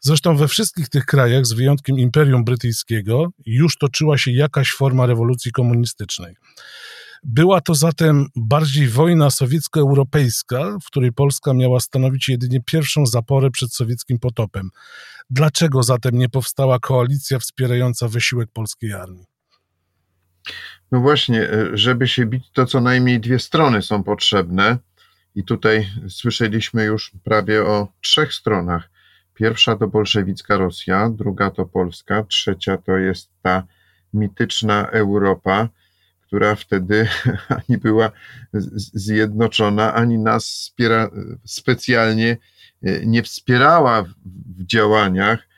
Zresztą 0.00 0.36
we 0.36 0.48
wszystkich 0.48 0.88
tych 0.88 1.04
krajach, 1.04 1.46
z 1.46 1.52
wyjątkiem 1.52 1.98
Imperium 1.98 2.44
Brytyjskiego, 2.44 3.28
już 3.46 3.78
toczyła 3.78 4.18
się 4.18 4.30
jakaś 4.30 4.72
forma 4.72 5.06
rewolucji 5.06 5.52
komunistycznej. 5.52 6.34
Była 7.24 7.60
to 7.60 7.74
zatem 7.74 8.26
bardziej 8.36 8.88
wojna 8.88 9.30
sowiecko-europejska, 9.30 10.78
w 10.82 10.86
której 10.86 11.12
Polska 11.12 11.54
miała 11.54 11.80
stanowić 11.80 12.28
jedynie 12.28 12.60
pierwszą 12.60 13.06
zaporę 13.06 13.50
przed 13.50 13.74
sowieckim 13.74 14.18
potopem. 14.18 14.70
Dlaczego 15.30 15.82
zatem 15.82 16.18
nie 16.18 16.28
powstała 16.28 16.78
koalicja 16.78 17.38
wspierająca 17.38 18.08
wysiłek 18.08 18.50
polskiej 18.52 18.92
armii? 18.92 19.24
No 20.92 21.00
właśnie, 21.00 21.50
e, 21.50 21.76
żeby 21.76 22.08
się 22.08 22.26
bić, 22.26 22.50
to 22.52 22.66
co 22.66 22.80
najmniej 22.80 23.20
dwie 23.20 23.38
strony 23.38 23.82
są 23.82 24.02
potrzebne. 24.02 24.78
I 25.34 25.44
tutaj 25.44 25.88
słyszeliśmy 26.08 26.84
już 26.84 27.12
prawie 27.24 27.64
o 27.64 27.88
trzech 28.00 28.34
stronach. 28.34 28.90
Pierwsza 29.34 29.76
to 29.76 29.88
bolszewicka 29.88 30.56
Rosja, 30.56 31.10
druga 31.10 31.50
to 31.50 31.66
Polska, 31.66 32.24
trzecia 32.24 32.76
to 32.76 32.96
jest 32.96 33.30
ta 33.42 33.66
mityczna 34.14 34.86
Europa, 34.86 35.68
która 36.26 36.54
wtedy 36.54 37.08
ani 37.68 37.78
była 37.78 38.10
zjednoczona, 38.94 39.94
ani 39.94 40.18
nas 40.18 40.44
wspiera, 40.44 41.10
specjalnie 41.44 42.36
e, 42.82 43.06
nie 43.06 43.22
wspierała 43.22 44.02
w 44.56 44.66
działaniach. 44.66 45.48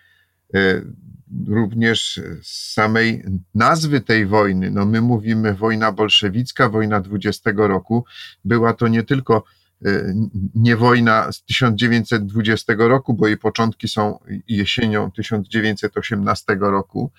Również 1.48 2.20
z 2.42 2.72
samej 2.72 3.24
nazwy 3.54 4.00
tej 4.00 4.26
wojny, 4.26 4.70
no 4.70 4.86
my 4.86 5.00
mówimy 5.00 5.54
wojna 5.54 5.92
bolszewicka, 5.92 6.68
wojna 6.68 7.00
20 7.00 7.50
roku, 7.56 8.04
była 8.44 8.72
to 8.74 8.88
nie 8.88 9.02
tylko 9.02 9.44
e, 9.84 10.14
nie 10.54 10.76
wojna 10.76 11.32
z 11.32 11.42
1920 11.42 12.74
roku, 12.78 13.14
bo 13.14 13.26
jej 13.26 13.38
początki 13.38 13.88
są 13.88 14.18
jesienią 14.48 15.10
1918 15.10 16.56
roku. 16.60 17.10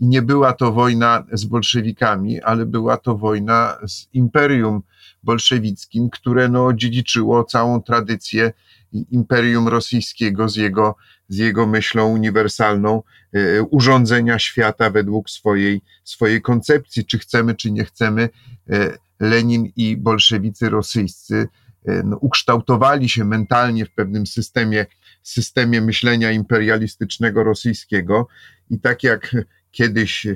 I 0.00 0.06
nie 0.06 0.22
była 0.22 0.52
to 0.52 0.72
wojna 0.72 1.24
z 1.32 1.44
bolszewikami, 1.44 2.42
ale 2.42 2.66
była 2.66 2.96
to 2.96 3.16
wojna 3.16 3.78
z 3.86 4.08
imperium 4.12 4.82
bolszewickim, 5.22 6.10
które 6.10 6.48
no 6.48 6.72
dziedziczyło 6.72 7.44
całą 7.44 7.82
tradycję 7.82 8.52
imperium 8.94 9.68
rosyjskiego 9.68 10.48
z 10.48 10.56
jego 10.56 10.96
z 11.28 11.36
jego 11.36 11.66
myślą 11.66 12.06
uniwersalną 12.06 13.02
e, 13.32 13.62
urządzenia 13.62 14.38
świata 14.38 14.90
według 14.90 15.30
swojej, 15.30 15.82
swojej 16.04 16.42
koncepcji, 16.42 17.06
czy 17.06 17.18
chcemy, 17.18 17.54
czy 17.54 17.70
nie 17.70 17.84
chcemy. 17.84 18.28
E, 18.70 18.98
Lenin 19.20 19.72
i 19.76 19.96
bolszewicy 19.96 20.70
rosyjscy 20.70 21.48
e, 21.84 22.02
no, 22.04 22.16
ukształtowali 22.16 23.08
się 23.08 23.24
mentalnie 23.24 23.86
w 23.86 23.94
pewnym 23.94 24.26
systemie, 24.26 24.86
systemie 25.22 25.80
myślenia 25.80 26.32
imperialistycznego 26.32 27.44
rosyjskiego 27.44 28.28
i 28.70 28.80
tak 28.80 29.02
jak 29.02 29.36
kiedyś 29.70 30.26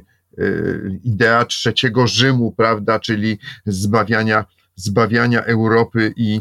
idea 1.05 1.45
trzeciego 1.45 2.07
Rzymu, 2.07 2.53
prawda, 2.53 3.01
czyli 3.01 3.39
zbawiania, 3.67 4.45
zbawiania 4.77 5.45
Europy 5.45 6.13
i 6.17 6.41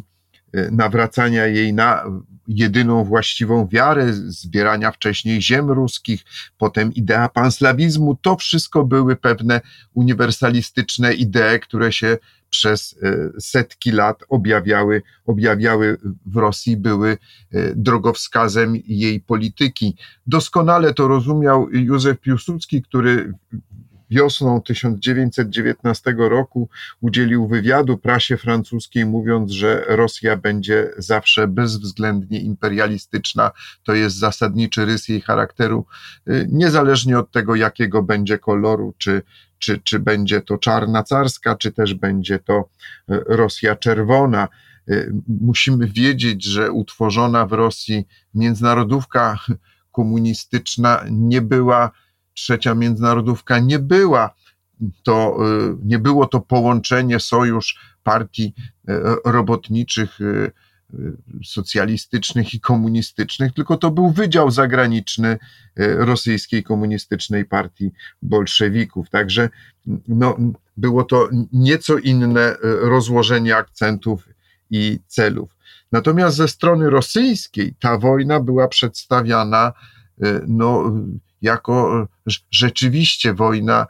nawracania 0.71 1.45
jej 1.45 1.73
na 1.73 2.03
jedyną 2.47 3.03
właściwą 3.03 3.67
wiarę, 3.67 4.13
zbierania 4.13 4.91
wcześniej 4.91 5.41
ziem 5.41 5.71
ruskich, 5.71 6.23
potem 6.57 6.93
idea 6.93 7.29
panslawizmu, 7.29 8.15
to 8.21 8.35
wszystko 8.35 8.85
były 8.85 9.15
pewne 9.15 9.61
uniwersalistyczne 9.93 11.13
idee, 11.13 11.59
które 11.61 11.91
się 11.91 12.17
przez 12.49 12.95
e, 13.03 13.29
setki 13.41 13.91
lat 13.91 14.23
objawiały, 14.29 15.01
objawiały 15.25 15.97
w 16.25 16.37
Rosji, 16.37 16.77
były 16.77 17.09
e, 17.09 17.75
drogowskazem 17.75 18.75
jej 18.87 19.19
polityki. 19.19 19.95
Doskonale 20.27 20.93
to 20.93 21.07
rozumiał 21.07 21.69
Józef 21.71 22.19
Piłsudski, 22.19 22.81
który 22.81 23.33
wiosną 24.09 24.61
1919 24.61 26.15
roku 26.17 26.69
udzielił 27.01 27.47
wywiadu 27.47 27.97
prasie 27.97 28.37
francuskiej, 28.37 29.05
mówiąc, 29.05 29.51
że 29.51 29.83
Rosja 29.87 30.37
będzie 30.37 30.89
zawsze 30.97 31.47
bezwzględnie 31.47 32.39
imperialistyczna. 32.39 33.51
To 33.83 33.93
jest 33.93 34.17
zasadniczy 34.17 34.85
rys 34.85 35.07
jej 35.07 35.21
charakteru, 35.21 35.85
y, 36.29 36.47
niezależnie 36.51 37.19
od 37.19 37.31
tego, 37.31 37.55
jakiego 37.55 38.03
będzie 38.03 38.37
koloru, 38.39 38.93
czy, 38.97 39.21
czy, 39.59 39.79
czy 39.83 39.99
będzie 39.99 40.41
to 40.41 40.57
czarna 40.57 41.03
carska, 41.03 41.55
czy 41.55 41.71
też 41.71 41.93
będzie 41.93 42.39
to 42.39 42.69
Rosja 43.07 43.75
czerwona. 43.75 44.47
Musimy 45.27 45.87
wiedzieć, 45.87 46.43
że 46.43 46.71
utworzona 46.71 47.45
w 47.45 47.51
Rosji 47.51 48.07
międzynarodówka 48.33 49.39
komunistyczna 49.91 51.03
nie 51.09 51.41
była, 51.41 51.91
trzecia 52.37 52.75
międzynarodówka 52.75 53.59
nie 53.59 53.79
była 53.79 54.33
to 55.03 55.37
nie 55.83 55.99
było 55.99 56.25
to 56.25 56.39
połączenie, 56.39 57.19
sojusz 57.19 57.79
partii 58.03 58.53
robotniczych 59.25 60.19
socjalistycznych 61.43 62.53
i 62.53 62.59
komunistycznych, 62.59 63.53
tylko 63.53 63.77
to 63.77 63.91
był 63.91 64.11
wydział 64.11 64.51
zagraniczny 64.51 65.37
rosyjskiej 65.97 66.63
komunistycznej 66.63 67.45
partii 67.45 67.91
bolszewików. 68.21 69.09
Także 69.09 69.49
no, 70.07 70.37
było 70.77 71.03
to 71.03 71.29
nieco 71.53 71.97
inne 71.97 72.55
rozłożenie 72.81 73.55
akcentów 73.55 74.27
i 74.69 74.99
celów. 75.07 75.55
Natomiast 75.91 76.37
ze 76.37 76.47
strony 76.47 76.89
rosyjskiej 76.89 77.75
ta 77.79 77.97
wojna 77.97 78.39
była 78.39 78.67
przedstawiana 78.67 79.73
no, 80.47 80.93
jako 81.41 82.07
rzeczywiście 82.51 83.33
wojna, 83.33 83.87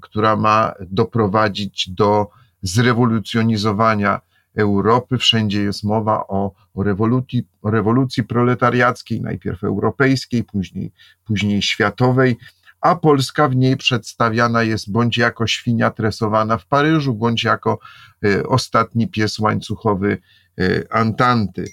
która 0.00 0.36
ma 0.36 0.72
doprowadzić 0.80 1.90
do 1.90 2.28
zrewolucjonizowania 2.62 4.20
Europy. 4.56 5.18
Wszędzie 5.18 5.62
jest 5.62 5.84
mowa 5.84 6.26
o, 6.26 6.52
o, 6.74 6.82
rewolucji, 6.82 7.46
o 7.62 7.70
rewolucji 7.70 8.24
proletariackiej, 8.24 9.20
najpierw 9.20 9.64
europejskiej, 9.64 10.44
później, 10.44 10.92
później 11.24 11.62
światowej, 11.62 12.36
a 12.84 12.96
Polska 12.96 13.48
w 13.48 13.56
niej 13.56 13.76
przedstawiana 13.76 14.62
jest 14.62 14.92
bądź 14.92 15.18
jako 15.18 15.46
świnia 15.46 15.90
tresowana 15.90 16.58
w 16.58 16.66
Paryżu, 16.66 17.14
bądź 17.14 17.44
jako 17.44 17.78
y, 18.24 18.48
ostatni 18.48 19.08
pies 19.08 19.38
łańcuchowy 19.38 20.18
y, 20.60 20.86
Antanty. 20.90 21.64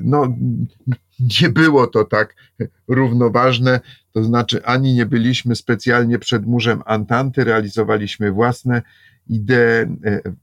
No, 0.00 0.36
nie 1.40 1.48
było 1.48 1.86
to 1.86 2.04
tak 2.04 2.34
równoważne, 2.88 3.80
to 4.12 4.24
znaczy 4.24 4.64
ani 4.64 4.94
nie 4.94 5.06
byliśmy 5.06 5.56
specjalnie 5.56 6.18
przed 6.18 6.46
murzem 6.46 6.82
Antanty, 6.86 7.44
realizowaliśmy 7.44 8.32
własne 8.32 8.82
idee, 9.28 9.86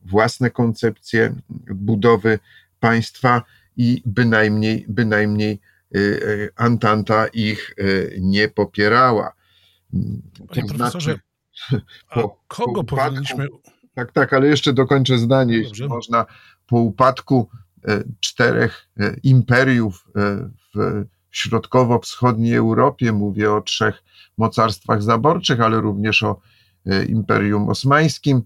własne 0.05 0.49
koncepcje 0.49 1.35
budowy 1.69 2.39
państwa 2.79 3.43
i 3.77 4.01
bynajmniej, 4.05 4.85
bynajmniej 4.89 5.59
e, 5.95 5.99
e, 5.99 6.49
Antanta 6.55 7.27
ich 7.27 7.73
e, 7.77 7.83
nie 8.19 8.49
popierała. 8.49 9.33
Panie 9.91 10.67
to 10.67 10.73
profesorze, 10.73 11.19
znaczy, 11.69 11.85
po, 12.13 12.43
kogo 12.47 12.83
po 12.83 12.95
powinniśmy... 12.95 13.47
Tak, 13.95 14.11
tak, 14.11 14.33
ale 14.33 14.47
jeszcze 14.47 14.73
dokończę 14.73 15.17
zdanie, 15.17 15.53
Dobrze. 15.53 15.69
jeśli 15.69 15.87
można. 15.87 16.25
Po 16.67 16.79
upadku 16.79 17.49
czterech 18.19 18.87
imperiów 19.23 20.07
w 20.75 21.05
środkowo-wschodniej 21.31 22.55
Europie, 22.55 23.11
mówię 23.11 23.53
o 23.53 23.61
trzech 23.61 24.03
mocarstwach 24.37 25.03
zaborczych, 25.03 25.61
ale 25.61 25.81
również 25.81 26.23
o 26.23 26.39
Imperium 27.07 27.69
Osmańskim, 27.69 28.41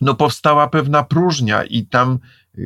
no 0.00 0.14
powstała 0.14 0.68
pewna 0.68 1.02
próżnia 1.02 1.64
i 1.64 1.86
tam 1.86 2.18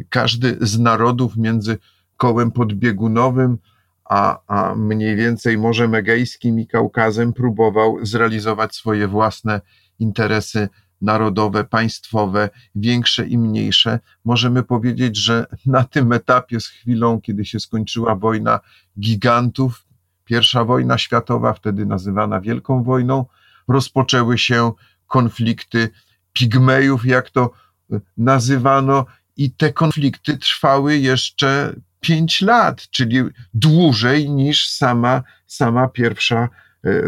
każdy 0.09 0.57
z 0.61 0.79
narodów 0.79 1.37
między 1.37 1.79
kołem 2.17 2.51
podbiegunowym 2.51 3.59
a, 4.05 4.39
a 4.47 4.75
mniej 4.75 5.17
więcej 5.17 5.59
Morzem 5.59 5.95
Egejskim 5.95 6.61
i 6.61 6.67
Kaukazem 6.67 7.33
próbował 7.33 7.99
zrealizować 8.07 8.75
swoje 8.75 9.09
własne 9.09 9.61
interesy 9.99 10.69
narodowe, 11.05 11.65
państwowe, 11.65 12.51
większe 12.75 13.27
i 13.27 13.39
mniejsze. 13.39 13.99
Możemy 14.25 14.63
powiedzieć, 14.63 15.17
że 15.17 15.47
na 15.67 15.85
tym 15.85 16.13
etapie 16.13 16.61
z 16.61 16.67
chwilą, 16.67 17.21
kiedy 17.21 17.45
się 17.45 17.61
skończyła 17.61 18.17
wojna 18.17 18.61
gigantów, 19.01 19.87
pierwsza 20.25 20.65
wojna 20.65 20.99
światowa, 20.99 21.53
wtedy 21.53 21.87
nazywana 21.87 22.41
Wielką 22.41 22.83
Wojną, 22.83 23.27
rozpoczęły 23.69 24.39
się 24.39 24.73
konflikty 25.07 25.89
pigmejów, 26.33 27.07
jak 27.07 27.31
to 27.31 27.51
e, 27.93 28.01
nazywano, 28.17 29.07
i 29.37 29.51
te 29.51 29.73
konflikty 29.73 30.39
trwały 30.39 30.97
jeszcze 30.97 31.75
pięć 32.01 32.41
lat, 32.41 32.89
czyli 32.91 33.23
dłużej 33.55 34.31
niż 34.31 34.69
sama, 34.71 35.23
sama 35.47 35.89
pierwsza 35.89 36.49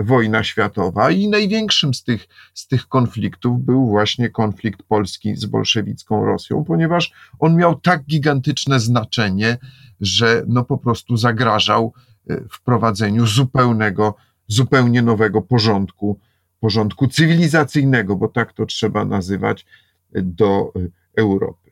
wojna 0.03 0.45
światowa. 0.45 1.11
I 1.11 1.29
największym 1.29 1.95
z 1.95 2.05
tych, 2.05 2.29
z 2.55 2.67
tych 2.67 2.89
konfliktów 2.89 3.65
był 3.65 3.87
właśnie 3.87 4.31
konflikt 4.31 4.83
polski 4.83 5.37
z 5.37 5.45
bolszewicką 5.45 6.25
Rosją, 6.25 6.65
ponieważ 6.65 7.13
on 7.39 7.57
miał 7.57 7.81
tak 7.81 8.05
gigantyczne 8.05 8.81
znaczenie, 8.81 9.59
że 10.01 10.43
no 10.47 10.65
po 10.65 10.79
prostu 10.79 11.17
zagrażał 11.17 11.93
e, 12.31 12.41
wprowadzeniu 12.51 13.27
zupełnego, 13.27 14.15
zupełnie 14.49 15.03
nowego 15.03 15.43
porządku 15.43 16.19
porządku 16.61 17.09
cywilizacyjnego, 17.09 18.17
bo 18.17 18.29
tak 18.29 18.53
to 18.53 18.67
trzeba 18.67 19.05
nazywać, 19.05 19.67
do 20.13 20.73
Europy. 21.17 21.66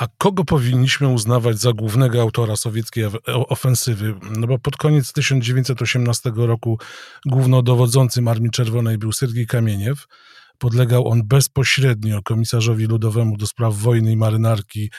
A 0.00 0.06
kogo 0.18 0.44
powinniśmy 0.44 1.08
uznawać 1.08 1.58
za 1.58 1.72
głównego 1.72 2.22
autora 2.22 2.56
sowieckiej 2.56 3.04
ofensywy? 3.26 4.14
No 4.38 4.46
bo 4.46 4.58
pod 4.58 4.76
koniec 4.76 5.12
1918 5.12 6.32
roku 6.36 6.78
głównodowodzącym 7.26 8.28
Armii 8.28 8.50
Czerwonej 8.50 8.98
był 8.98 9.12
Sergii 9.12 9.46
Kamieniew, 9.46 10.06
podlegał 10.58 11.08
on 11.08 11.22
bezpośrednio 11.26 12.22
komisarzowi 12.22 12.86
ludowemu 12.86 13.36
do 13.36 13.46
spraw 13.46 13.76
wojny 13.76 14.12
i 14.12 14.16
marynarki 14.16 14.90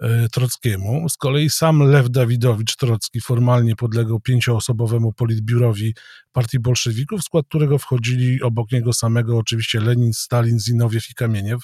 e, 0.00 0.28
Trockiemu. 0.28 1.08
Z 1.08 1.16
kolei 1.16 1.50
sam 1.50 1.82
Lew 1.82 2.10
Dawidowicz 2.10 2.76
Trocki 2.76 3.20
formalnie 3.20 3.76
podlegał 3.76 4.20
pięcioosobowemu 4.20 5.12
politbiurowi 5.12 5.94
partii 6.32 6.58
bolszewików, 6.58 7.20
w 7.20 7.24
skład 7.24 7.46
którego 7.48 7.78
wchodzili 7.78 8.42
obok 8.42 8.72
niego 8.72 8.92
samego 8.92 9.38
oczywiście 9.38 9.80
Lenin, 9.80 10.12
Stalin, 10.12 10.60
Zinowiew 10.60 11.10
i 11.10 11.14
Kamieniew. 11.14 11.62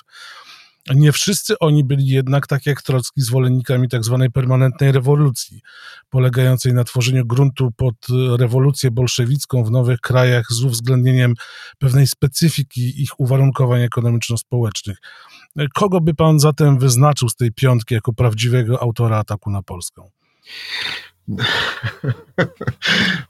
Nie 0.94 1.12
wszyscy 1.12 1.59
oni 1.59 1.85
byli 1.85 2.07
jednak, 2.07 2.46
tak 2.46 2.66
jak 2.66 2.83
Trocki, 2.83 3.20
zwolennikami 3.20 3.88
tak 3.88 4.05
zwanej 4.05 4.31
permanentnej 4.31 4.92
rewolucji, 4.92 5.61
polegającej 6.11 6.74
na 6.74 6.85
tworzeniu 6.85 7.26
gruntu 7.26 7.70
pod 7.76 7.94
rewolucję 8.38 8.90
bolszewicką 8.90 9.64
w 9.64 9.70
nowych 9.70 10.00
krajach 10.00 10.46
z 10.50 10.64
uwzględnieniem 10.64 11.35
pewnej 11.79 12.07
specyfiki 12.07 13.03
ich 13.03 13.20
uwarunkowań 13.20 13.83
ekonomiczno-społecznych. 13.83 14.96
Kogo 15.74 16.00
by 16.00 16.14
pan 16.14 16.40
zatem 16.40 16.79
wyznaczył 16.79 17.29
z 17.29 17.37
tej 17.37 17.53
piątki 17.53 17.94
jako 17.94 18.12
prawdziwego 18.12 18.83
autora 18.83 19.18
ataku 19.18 19.50
na 19.50 19.62
Polskę? 19.62 20.03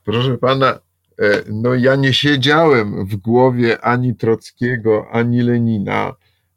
Proszę 0.04 0.38
pana, 0.38 0.66
e, 0.66 1.42
no 1.52 1.74
ja 1.74 1.96
nie 1.96 2.14
siedziałem 2.14 3.06
w 3.06 3.16
głowie 3.16 3.80
ani 3.80 4.16
Trockiego, 4.16 5.06
ani 5.12 5.42
Lenina 5.42 6.12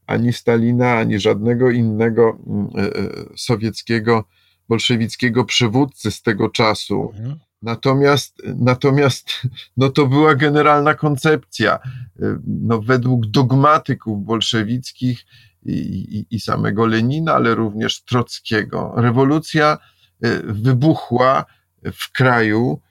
ani 0.07 0.33
Stalina, 0.33 0.93
ani 0.97 1.19
żadnego 1.19 1.71
innego 1.71 2.37
mm, 2.47 2.67
e, 2.77 2.81
e, 2.81 3.09
sowieckiego, 3.37 4.23
bolszewickiego 4.69 5.45
przywódcy 5.45 6.11
z 6.11 6.21
tego 6.21 6.49
czasu. 6.49 7.13
Mhm. 7.15 7.39
Natomiast, 7.61 8.41
natomiast 8.55 9.31
no 9.77 9.89
to 9.89 10.07
była 10.07 10.35
generalna 10.35 10.95
koncepcja. 10.95 11.75
E, 11.75 12.39
no, 12.47 12.81
według 12.81 13.25
dogmatyków 13.25 14.25
bolszewickich 14.25 15.25
i, 15.65 15.73
i, 15.73 16.35
i 16.35 16.39
samego 16.39 16.85
Lenina, 16.85 17.33
ale 17.33 17.55
również 17.55 18.03
Trockiego, 18.03 18.93
rewolucja 18.95 19.77
wybuchła 20.43 21.45
w 21.93 22.11
kraju, 22.11 22.81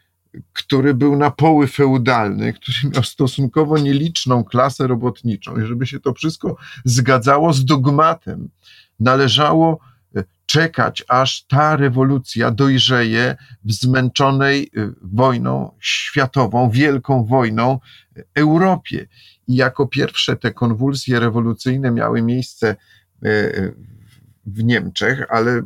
który 0.53 0.95
był 0.95 1.16
na 1.16 1.31
poły 1.31 1.66
feudalny, 1.66 2.53
który 2.53 2.92
miał 2.95 3.03
stosunkowo 3.03 3.79
nieliczną 3.79 4.45
klasę 4.45 4.87
robotniczą 4.87 5.61
i 5.61 5.66
żeby 5.66 5.87
się 5.87 6.01
to 6.01 6.14
wszystko 6.14 6.57
zgadzało 6.85 7.53
z 7.53 7.64
dogmatem, 7.64 8.49
należało 9.01 9.79
e, 10.16 10.25
czekać, 10.47 11.05
aż 11.09 11.42
ta 11.42 11.77
rewolucja 11.77 12.51
dojrzeje 12.51 13.37
w 13.64 13.73
zmęczonej 13.73 14.71
e, 14.77 14.90
wojną 15.03 15.73
światową, 15.81 16.71
wielką 16.71 17.25
wojną 17.25 17.79
e, 18.16 18.23
Europie. 18.35 19.09
I 19.49 19.57
jako 19.57 19.87
pierwsze 19.87 20.37
te 20.37 20.53
konwulsje 20.53 21.21
rewolucyjne 21.21 21.90
miały 21.90 22.23
miejsce 22.23 22.77
w 24.47 24.64
Niemczech, 24.64 25.27
ale 25.31 25.62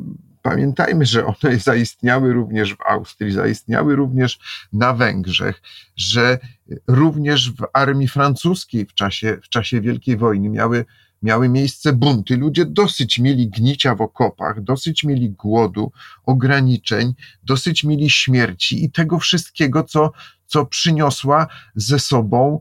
Pamiętajmy, 0.48 1.06
że 1.06 1.26
one 1.26 1.58
zaistniały 1.70 2.32
również 2.32 2.74
w 2.74 2.80
Austrii, 2.80 3.32
zaistniały 3.32 3.96
również 3.96 4.38
na 4.72 4.94
Węgrzech, 4.94 5.62
że 5.96 6.38
również 6.86 7.52
w 7.52 7.66
armii 7.72 8.08
francuskiej 8.08 8.86
w 8.86 8.94
czasie, 8.94 9.38
w 9.42 9.48
czasie 9.48 9.80
Wielkiej 9.80 10.16
Wojny 10.16 10.48
miały, 10.48 10.84
miały 11.22 11.48
miejsce 11.48 11.92
bunty. 11.92 12.36
Ludzie 12.36 12.64
dosyć 12.64 13.18
mieli 13.18 13.48
gnicia 13.48 13.94
w 13.94 14.00
okopach, 14.00 14.60
dosyć 14.62 15.04
mieli 15.04 15.30
głodu, 15.30 15.92
ograniczeń, 16.26 17.14
dosyć 17.42 17.84
mieli 17.84 18.10
śmierci 18.10 18.84
i 18.84 18.90
tego 18.90 19.18
wszystkiego, 19.18 19.84
co, 19.84 20.12
co 20.46 20.66
przyniosła 20.66 21.46
ze 21.74 21.98
sobą 21.98 22.60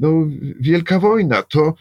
no, 0.00 0.08
Wielka 0.60 0.98
Wojna. 0.98 1.42
To, 1.42 1.74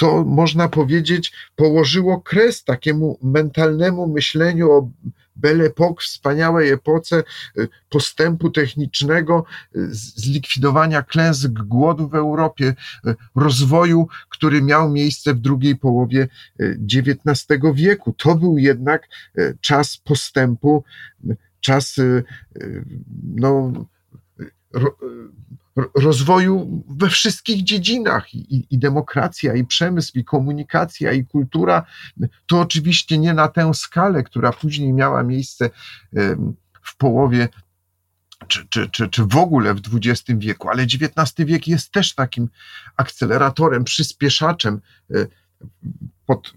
to 0.00 0.24
można 0.24 0.68
powiedzieć, 0.68 1.32
położyło 1.56 2.20
kres 2.20 2.64
takiemu 2.64 3.18
mentalnemu 3.22 4.06
myśleniu 4.06 4.70
o 4.70 4.90
Belle 5.36 5.64
Époque, 5.64 6.00
wspaniałej 6.02 6.70
epoce 6.70 7.22
y, 7.58 7.68
postępu 7.88 8.50
technicznego, 8.50 9.44
y, 9.76 9.88
zlikwidowania 9.92 11.02
klęsk 11.02 11.50
głodu 11.50 12.08
w 12.08 12.14
Europie, 12.14 12.74
y, 13.06 13.14
rozwoju, 13.34 14.08
który 14.28 14.62
miał 14.62 14.90
miejsce 14.90 15.34
w 15.34 15.40
drugiej 15.40 15.76
połowie 15.76 16.28
XIX 16.60 17.60
wieku. 17.74 18.14
To 18.18 18.34
był 18.34 18.58
jednak 18.58 19.08
czas 19.60 19.96
postępu, 19.96 20.84
czas 21.60 21.96
no, 23.34 23.72
rozwoju 25.94 26.84
we 26.88 27.08
wszystkich 27.08 27.64
dziedzinach. 27.64 28.34
I, 28.34 28.66
i, 28.70 28.78
demokracja, 28.78 29.54
i 29.54 29.64
przemysł, 29.64 30.18
i 30.18 30.24
komunikacja, 30.24 31.12
i 31.12 31.26
kultura. 31.26 31.84
To 32.46 32.60
oczywiście 32.60 33.18
nie 33.18 33.34
na 33.34 33.48
tę 33.48 33.74
skalę, 33.74 34.22
która 34.22 34.52
później 34.52 34.92
miała 34.92 35.22
miejsce 35.22 35.70
w 36.82 36.96
połowie 36.96 37.48
czy, 38.48 38.66
czy, 38.68 38.88
czy, 38.88 39.08
czy 39.08 39.24
w 39.24 39.36
ogóle 39.36 39.74
w 39.74 39.80
XX 39.94 40.38
wieku, 40.38 40.68
ale 40.68 40.82
XIX 40.82 41.48
wiek 41.48 41.68
jest 41.68 41.92
też 41.92 42.14
takim 42.14 42.48
akceleratorem, 42.96 43.84
przyspieszaczem 43.84 44.80
e, 45.10 45.26
pod 46.26 46.54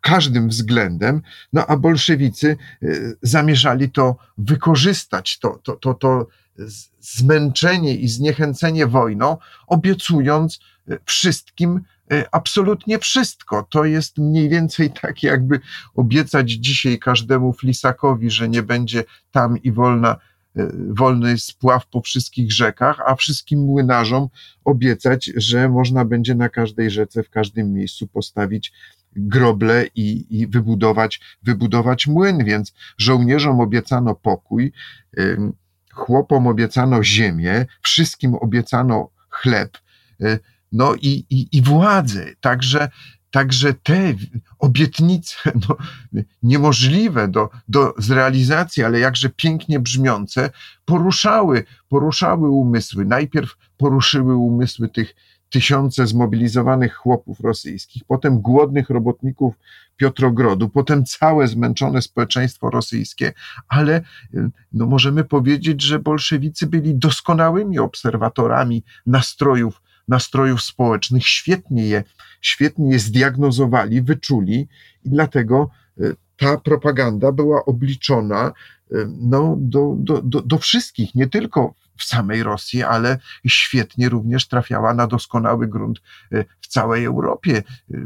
każdym 0.00 0.48
względem, 0.48 1.22
no 1.52 1.66
a 1.66 1.76
bolszewicy 1.76 2.56
e, 2.82 2.86
zamierzali 3.22 3.90
to 3.90 4.16
wykorzystać, 4.38 5.38
to, 5.38 5.60
to, 5.62 5.76
to, 5.76 5.94
to 5.94 6.26
zmęczenie 7.00 7.96
i 7.96 8.08
zniechęcenie 8.08 8.86
wojną, 8.86 9.36
obiecując 9.66 10.60
e, 10.88 10.98
wszystkim 11.04 11.80
e, 12.12 12.24
absolutnie 12.32 12.98
wszystko. 12.98 13.66
To 13.70 13.84
jest 13.84 14.18
mniej 14.18 14.48
więcej 14.48 14.90
tak, 15.02 15.22
jakby 15.22 15.60
obiecać 15.94 16.50
dzisiaj 16.50 16.98
każdemu 16.98 17.52
flisakowi, 17.52 18.30
że 18.30 18.48
nie 18.48 18.62
będzie 18.62 19.04
tam 19.30 19.62
i 19.62 19.72
wolna, 19.72 20.16
e, 20.56 20.68
wolny 20.88 21.38
spław 21.38 21.86
po 21.86 22.00
wszystkich 22.00 22.52
rzekach, 22.52 23.00
a 23.06 23.14
wszystkim 23.14 23.60
młynarzom 23.60 24.28
obiecać, 24.64 25.32
że 25.36 25.68
można 25.68 26.04
będzie 26.04 26.34
na 26.34 26.48
każdej 26.48 26.90
rzece, 26.90 27.22
w 27.22 27.30
każdym 27.30 27.72
miejscu 27.72 28.06
postawić 28.06 28.72
groble 29.16 29.86
i, 29.94 30.26
i 30.40 30.46
wybudować, 30.46 31.20
wybudować 31.42 32.06
młyn. 32.06 32.44
Więc 32.44 32.74
żołnierzom 32.98 33.60
obiecano 33.60 34.14
pokój 34.14 34.72
chłopom 35.94 36.46
obiecano 36.46 37.04
ziemię, 37.04 37.66
wszystkim 37.82 38.34
obiecano 38.34 39.10
chleb, 39.30 39.78
y, 40.22 40.38
no 40.72 40.94
i, 40.94 41.26
i, 41.30 41.48
i 41.52 41.62
władzę. 41.62 42.26
Także, 42.40 42.88
także 43.30 43.74
te 43.74 44.14
obietnice 44.58 45.36
no, 45.68 45.76
niemożliwe 46.42 47.28
do, 47.28 47.50
do 47.68 47.94
zrealizacji, 47.98 48.84
ale 48.84 48.98
jakże 48.98 49.30
pięknie 49.30 49.80
brzmiące, 49.80 50.50
poruszały, 50.84 51.64
poruszały 51.88 52.50
umysły. 52.50 53.04
Najpierw 53.04 53.56
poruszyły 53.76 54.36
umysły 54.36 54.88
tych 54.88 55.14
tysiące 55.54 56.06
zmobilizowanych 56.06 56.94
chłopów 56.94 57.40
rosyjskich, 57.40 58.02
potem 58.04 58.40
głodnych 58.40 58.90
robotników 58.90 59.54
Piotrogrodu, 59.96 60.68
potem 60.68 61.04
całe 61.04 61.48
zmęczone 61.48 62.02
społeczeństwo 62.02 62.70
rosyjskie, 62.70 63.32
ale 63.68 64.02
no 64.72 64.86
możemy 64.86 65.24
powiedzieć, 65.24 65.82
że 65.82 65.98
bolszewicy 65.98 66.66
byli 66.66 66.94
doskonałymi 66.94 67.78
obserwatorami 67.78 68.82
nastrojów, 69.06 69.82
nastrojów 70.08 70.62
społecznych, 70.62 71.26
świetnie 71.26 71.86
je, 71.86 72.04
świetnie 72.40 72.90
je 72.90 72.98
zdiagnozowali, 72.98 74.02
wyczuli 74.02 74.68
i 75.04 75.10
dlatego 75.10 75.70
e, 76.00 76.02
ta 76.36 76.56
propaganda 76.56 77.32
była 77.32 77.64
obliczona 77.64 78.46
e, 78.46 78.52
no, 79.20 79.56
do, 79.58 79.94
do, 79.98 80.22
do, 80.22 80.42
do 80.42 80.58
wszystkich, 80.58 81.14
nie 81.14 81.26
tylko 81.26 81.74
w 81.96 82.04
samej 82.04 82.42
Rosji, 82.42 82.82
ale 82.82 83.18
świetnie 83.46 84.08
również 84.08 84.48
trafiała 84.48 84.94
na 84.94 85.06
doskonały 85.06 85.68
grunt 85.68 86.00
e, 86.32 86.44
w 86.60 86.66
całej 86.66 87.04
Europie. 87.04 87.62
E, 87.94 87.96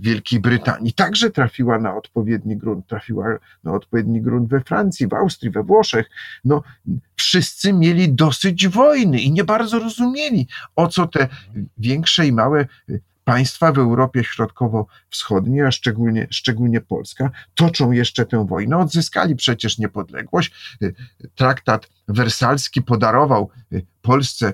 Wielkiej 0.00 0.40
Brytanii 0.40 0.92
także 0.92 1.30
trafiła 1.30 1.78
na 1.78 1.96
odpowiedni 1.96 2.56
grunt, 2.56 2.86
trafiła 2.86 3.38
na 3.64 3.72
odpowiedni 3.72 4.22
grunt 4.22 4.48
we 4.48 4.60
Francji, 4.60 5.08
w 5.08 5.14
Austrii, 5.14 5.50
we 5.50 5.62
Włoszech. 5.62 6.10
No, 6.44 6.62
wszyscy 7.16 7.72
mieli 7.72 8.12
dosyć 8.12 8.68
wojny 8.68 9.20
i 9.20 9.32
nie 9.32 9.44
bardzo 9.44 9.78
rozumieli, 9.78 10.48
o 10.76 10.88
co 10.88 11.06
te 11.06 11.28
większe 11.78 12.26
i 12.26 12.32
małe 12.32 12.66
państwa 13.26 13.72
w 13.72 13.78
Europie 13.78 14.24
Środkowo-Wschodniej, 14.24 15.62
a 15.62 15.70
szczególnie, 15.70 16.26
szczególnie 16.30 16.80
Polska, 16.80 17.30
toczą 17.54 17.92
jeszcze 17.92 18.26
tę 18.26 18.46
wojnę. 18.46 18.78
Odzyskali 18.78 19.36
przecież 19.36 19.78
niepodległość. 19.78 20.76
Traktat 21.34 21.88
wersalski 22.08 22.82
podarował 22.82 23.50
Polsce 24.02 24.52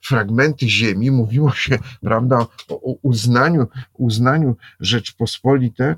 fragmenty 0.00 0.68
ziemi. 0.68 1.10
Mówiło 1.10 1.52
się, 1.52 1.78
prawda, 2.00 2.46
o 2.68 2.92
uznaniu, 3.02 3.66
uznaniu 3.92 4.56
Rzeczpospolitej, 4.80 5.94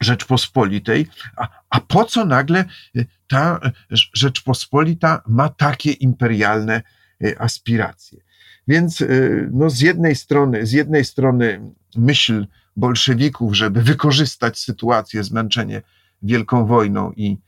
Rzeczpospolitej, 0.00 1.06
a, 1.36 1.48
a 1.70 1.80
po 1.80 2.04
co 2.04 2.24
nagle 2.24 2.64
ta 3.28 3.60
Rzeczpospolita 3.90 5.22
ma 5.26 5.48
takie 5.48 5.92
imperialne 5.92 6.82
aspiracje? 7.38 8.31
Więc 8.68 9.00
y, 9.00 9.50
no, 9.52 9.70
z 9.70 9.80
jednej 9.80 10.16
strony, 10.16 10.66
z 10.66 10.72
jednej 10.72 11.04
strony 11.04 11.72
myśl 11.96 12.46
bolszewików, 12.76 13.54
żeby 13.54 13.82
wykorzystać 13.82 14.58
sytuację, 14.58 15.24
zmęczenie 15.24 15.82
wielką 16.22 16.66
wojną 16.66 17.12
i, 17.12 17.38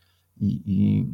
i, 0.40 0.61
i 0.66 1.07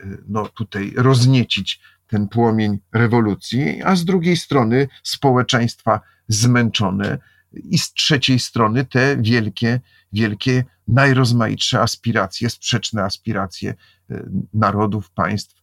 y, 0.00 0.18
no, 0.28 0.48
tutaj 0.48 0.92
rozniecić 0.96 1.80
ten 2.06 2.28
płomień 2.28 2.78
rewolucji, 2.92 3.82
a 3.82 3.96
z 3.96 4.04
drugiej 4.04 4.36
strony 4.36 4.88
społeczeństwa 5.02 6.00
zmęczone 6.28 7.18
i 7.52 7.78
z 7.78 7.92
trzeciej 7.92 8.38
strony 8.38 8.84
te 8.84 9.16
wielkie, 9.16 9.80
wielkie, 10.12 10.64
najrozmaitsze 10.88 11.80
aspiracje, 11.80 12.50
sprzeczne 12.50 13.02
aspiracje 13.02 13.74
y, 14.10 14.30
narodów, 14.54 15.10
państw, 15.10 15.62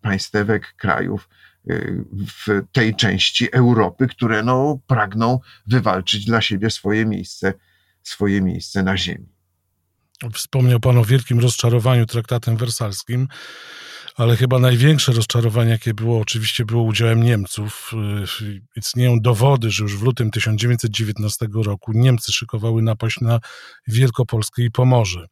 państewek, 0.00 0.74
krajów, 0.76 1.28
w 2.46 2.62
tej 2.72 2.94
części 2.94 3.52
Europy, 3.52 4.06
które 4.06 4.42
no, 4.42 4.78
pragną 4.86 5.40
wywalczyć 5.66 6.24
dla 6.24 6.40
siebie 6.40 6.70
swoje 6.70 7.06
miejsce, 7.06 7.54
swoje 8.02 8.40
miejsce 8.40 8.82
na 8.82 8.96
ziemi. 8.96 9.26
Wspomniał 10.32 10.80
Pan 10.80 10.98
o 10.98 11.04
wielkim 11.04 11.40
rozczarowaniu 11.40 12.06
traktatem 12.06 12.56
wersalskim 12.56 13.28
ale 14.14 14.36
chyba 14.36 14.58
największe 14.58 15.12
rozczarowanie, 15.12 15.70
jakie 15.70 15.94
było, 15.94 16.20
oczywiście 16.20 16.64
było 16.64 16.82
udziałem 16.82 17.22
Niemców. 17.22 17.92
Y, 18.40 18.60
istnieją 18.76 19.20
dowody, 19.20 19.70
że 19.70 19.82
już 19.82 19.96
w 19.96 20.02
lutym 20.02 20.30
1919 20.30 21.48
roku 21.64 21.92
Niemcy 21.92 22.32
szykowały 22.32 22.82
napaść 22.82 23.20
na 23.20 23.40
Wielkopolskę 23.86 24.62
i 24.62 24.70
Pomorze. 24.70 25.26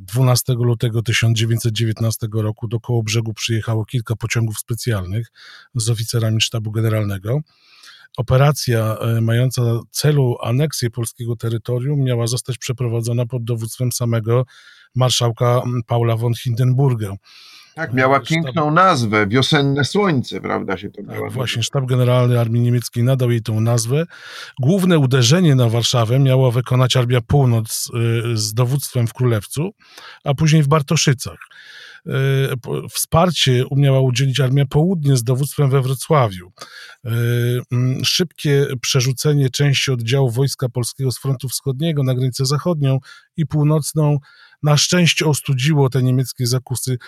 12 0.00 0.52
y, 0.52 0.56
lutego 0.56 1.02
1919 1.02 2.28
roku 2.32 2.68
do 2.68 2.80
Kołobrzegu 2.80 3.34
przyjechało 3.34 3.84
kilka 3.84 4.16
pociągów 4.16 4.58
specjalnych 4.58 5.32
z 5.74 5.90
oficerami 5.90 6.40
sztabu 6.40 6.70
generalnego. 6.70 7.40
Operacja 8.16 8.96
y, 9.18 9.20
mająca 9.20 9.62
celu 9.90 10.36
aneksję 10.42 10.90
polskiego 10.90 11.36
terytorium 11.36 12.00
miała 12.00 12.26
zostać 12.26 12.58
przeprowadzona 12.58 13.26
pod 13.26 13.44
dowództwem 13.44 13.92
samego 13.92 14.44
marszałka 14.94 15.62
Paula 15.86 16.16
von 16.16 16.34
Hindenburga. 16.34 17.16
Tak, 17.76 17.94
miała 17.94 18.20
piękną 18.20 18.70
nazwę, 18.70 19.26
Wiosenne 19.26 19.84
Słońce, 19.84 20.40
prawda 20.40 20.76
się 20.76 20.90
to 20.90 21.02
tak, 21.02 21.32
Właśnie, 21.32 21.62
Sztab 21.62 21.86
Generalny 21.86 22.40
Armii 22.40 22.62
Niemieckiej 22.62 23.04
nadał 23.04 23.30
jej 23.30 23.42
tą 23.42 23.60
nazwę. 23.60 24.06
Główne 24.60 24.98
uderzenie 24.98 25.54
na 25.54 25.68
Warszawę 25.68 26.18
miała 26.18 26.50
wykonać 26.50 26.96
Armia 26.96 27.20
Północ 27.20 27.90
y, 28.32 28.36
z 28.36 28.54
dowództwem 28.54 29.06
w 29.06 29.12
Królewcu, 29.12 29.70
a 30.24 30.34
później 30.34 30.62
w 30.62 30.68
Bartoszycach. 30.68 31.38
Y, 32.06 32.10
wsparcie 32.90 33.66
umiała 33.66 34.00
udzielić 34.00 34.40
Armia 34.40 34.66
Południe 34.66 35.16
z 35.16 35.24
dowództwem 35.24 35.70
we 35.70 35.82
Wrocławiu. 35.82 36.52
Y, 37.06 37.10
szybkie 38.04 38.66
przerzucenie 38.80 39.50
części 39.50 39.92
oddziałów 39.92 40.34
Wojska 40.34 40.68
Polskiego 40.68 41.12
z 41.12 41.18
frontu 41.18 41.48
wschodniego 41.48 42.02
na 42.02 42.14
granicę 42.14 42.46
zachodnią 42.46 42.98
i 43.36 43.46
północną 43.46 44.18
na 44.62 44.76
szczęście 44.76 45.26
ostudziło 45.26 45.88
te 45.88 46.02
niemieckie 46.02 46.46
zakusy 46.46 46.98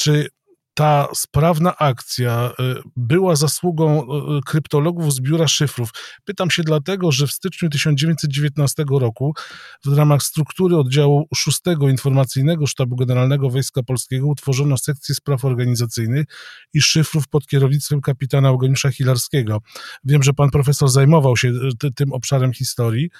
czy 0.00 0.26
ta 0.74 1.08
sprawna 1.14 1.76
akcja 1.76 2.50
była 2.96 3.36
zasługą 3.36 4.06
kryptologów 4.46 5.14
z 5.14 5.20
biura 5.20 5.48
szyfrów? 5.48 5.90
Pytam 6.24 6.50
się 6.50 6.62
dlatego, 6.62 7.12
że 7.12 7.26
w 7.26 7.32
styczniu 7.32 7.68
1919 7.70 8.84
roku 8.90 9.34
w 9.84 9.96
ramach 9.96 10.22
struktury 10.22 10.76
oddziału 10.76 11.28
6 11.34 11.60
Informacyjnego 11.90 12.66
Sztabu 12.66 12.96
Generalnego 12.96 13.50
Wojska 13.50 13.82
Polskiego 13.82 14.26
utworzono 14.26 14.78
sekcję 14.78 15.14
spraw 15.14 15.44
organizacyjnych 15.44 16.26
i 16.74 16.80
szyfrów 16.80 17.28
pod 17.28 17.46
kierownictwem 17.46 18.00
kapitana 18.00 18.48
Eugeniusza 18.48 18.90
Hilarskiego. 18.90 19.58
Wiem, 20.04 20.22
że 20.22 20.32
pan 20.32 20.50
profesor 20.50 20.88
zajmował 20.88 21.36
się 21.36 21.52
tym 21.96 22.12
obszarem 22.12 22.52
historii. 22.52 23.10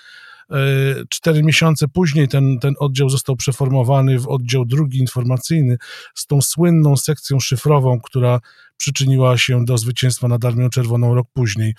Cztery 1.08 1.42
miesiące 1.42 1.88
później 1.88 2.28
ten, 2.28 2.58
ten 2.58 2.74
oddział 2.78 3.10
został 3.10 3.36
przeformowany 3.36 4.18
w 4.18 4.28
oddział 4.28 4.64
drugi 4.64 4.98
informacyjny 4.98 5.76
z 6.14 6.26
tą 6.26 6.42
słynną 6.42 6.96
sekcją 6.96 7.40
szyfrową, 7.40 8.00
która 8.00 8.40
przyczyniła 8.76 9.38
się 9.38 9.64
do 9.64 9.78
zwycięstwa 9.78 10.28
nad 10.28 10.44
Armią 10.44 10.70
Czerwoną 10.70 11.14
rok 11.14 11.26
później. 11.32 11.74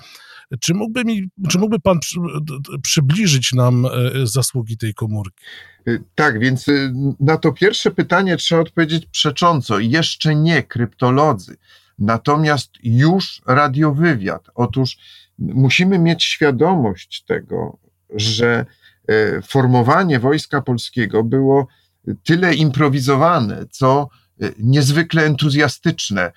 Czy 0.59 0.73
mógłby, 0.73 1.05
mi, 1.05 1.29
czy 1.49 1.59
mógłby 1.59 1.79
pan 1.79 1.99
przy, 1.99 2.19
przybliżyć 2.83 3.53
nam 3.53 3.85
e, 3.85 3.89
zasługi 4.23 4.77
tej 4.77 4.93
komórki? 4.93 5.45
Y, 5.87 6.03
tak, 6.15 6.39
więc 6.39 6.67
y, 6.67 6.93
na 7.19 7.37
to 7.37 7.51
pierwsze 7.51 7.91
pytanie 7.91 8.37
trzeba 8.37 8.61
odpowiedzieć 8.61 9.05
przecząco. 9.05 9.79
Jeszcze 9.79 10.35
nie 10.35 10.63
kryptolodzy, 10.63 11.57
natomiast 11.99 12.71
już 12.83 13.41
radiowywiad. 13.47 14.47
Otóż 14.55 14.97
musimy 15.39 15.99
mieć 15.99 16.23
świadomość 16.23 17.23
tego, 17.23 17.77
że 18.15 18.65
e, 19.07 19.41
formowanie 19.41 20.19
wojska 20.19 20.61
polskiego 20.61 21.23
było 21.23 21.67
tyle 22.23 22.55
improwizowane, 22.55 23.65
co 23.71 24.09
e, 24.41 24.51
niezwykle 24.59 25.25
entuzjastyczne. 25.25 26.21
E, 26.21 26.31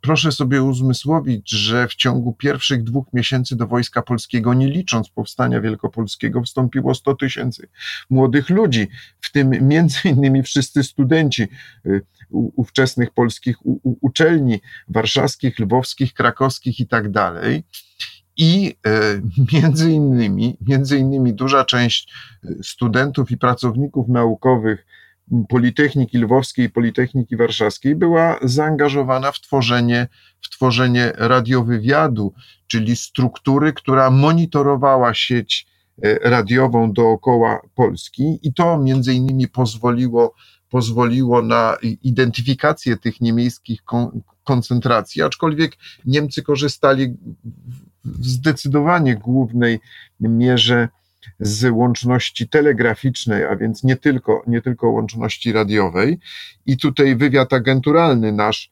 proszę 0.00 0.32
sobie 0.32 0.62
uzmysłowić, 0.62 1.50
że 1.50 1.88
w 1.88 1.94
ciągu 1.94 2.32
pierwszych 2.32 2.84
dwóch 2.84 3.06
miesięcy 3.12 3.56
do 3.56 3.66
Wojska 3.66 4.02
Polskiego, 4.02 4.54
nie 4.54 4.68
licząc 4.68 5.08
powstania 5.08 5.60
wielkopolskiego, 5.60 6.42
wstąpiło 6.42 6.94
100 6.94 7.14
tysięcy 7.14 7.68
młodych 8.10 8.50
ludzi, 8.50 8.88
w 9.20 9.32
tym 9.32 9.68
między 9.68 9.98
innymi 10.08 10.42
wszyscy 10.42 10.82
studenci 10.82 11.48
ówczesnych 12.30 13.10
polskich 13.10 13.56
uczelni 13.82 14.60
warszawskich, 14.88 15.58
lwowskich, 15.58 16.14
krakowskich 16.14 16.80
i 16.80 16.86
tak 16.86 17.10
dalej. 17.10 17.64
I 18.36 18.76
e, 18.86 19.20
między 19.52 19.92
innymi, 19.92 20.56
między 20.66 20.98
innymi 20.98 21.34
duża 21.34 21.64
część 21.64 22.12
e, 22.44 22.48
studentów 22.62 23.30
i 23.30 23.36
pracowników 23.36 24.08
naukowych 24.08 24.86
Politechniki 25.48 26.18
Lwowskiej 26.18 26.66
i 26.66 26.70
Politechniki 26.70 27.36
Warszawskiej 27.36 27.96
była 27.96 28.38
zaangażowana 28.42 29.32
w 29.32 29.40
tworzenie, 29.40 30.08
w 30.40 30.50
tworzenie 30.50 31.12
radiowywiadu, 31.16 32.32
czyli 32.66 32.96
struktury, 32.96 33.72
która 33.72 34.10
monitorowała 34.10 35.14
sieć 35.14 35.66
e, 36.02 36.18
radiową 36.30 36.92
dookoła 36.92 37.60
Polski. 37.74 38.38
I 38.42 38.54
to 38.54 38.78
między 38.78 39.14
innymi 39.14 39.48
pozwoliło, 39.48 40.34
pozwoliło 40.70 41.42
na 41.42 41.76
identyfikację 42.02 42.96
tych 42.96 43.20
niemieckich 43.20 43.80
koncentracji, 44.44 45.22
aczkolwiek 45.22 45.76
Niemcy 46.04 46.42
korzystali 46.42 47.16
w 48.04 48.26
zdecydowanie 48.26 49.16
głównej 49.16 49.80
mierze 50.20 50.88
z 51.40 51.70
łączności 51.72 52.48
telegraficznej, 52.48 53.44
a 53.44 53.56
więc 53.56 53.84
nie 53.84 53.96
tylko, 53.96 54.42
nie 54.46 54.62
tylko 54.62 54.90
łączności 54.90 55.52
radiowej. 55.52 56.18
I 56.66 56.76
tutaj 56.76 57.16
wywiad 57.16 57.52
agenturalny 57.52 58.32
nasz 58.32 58.70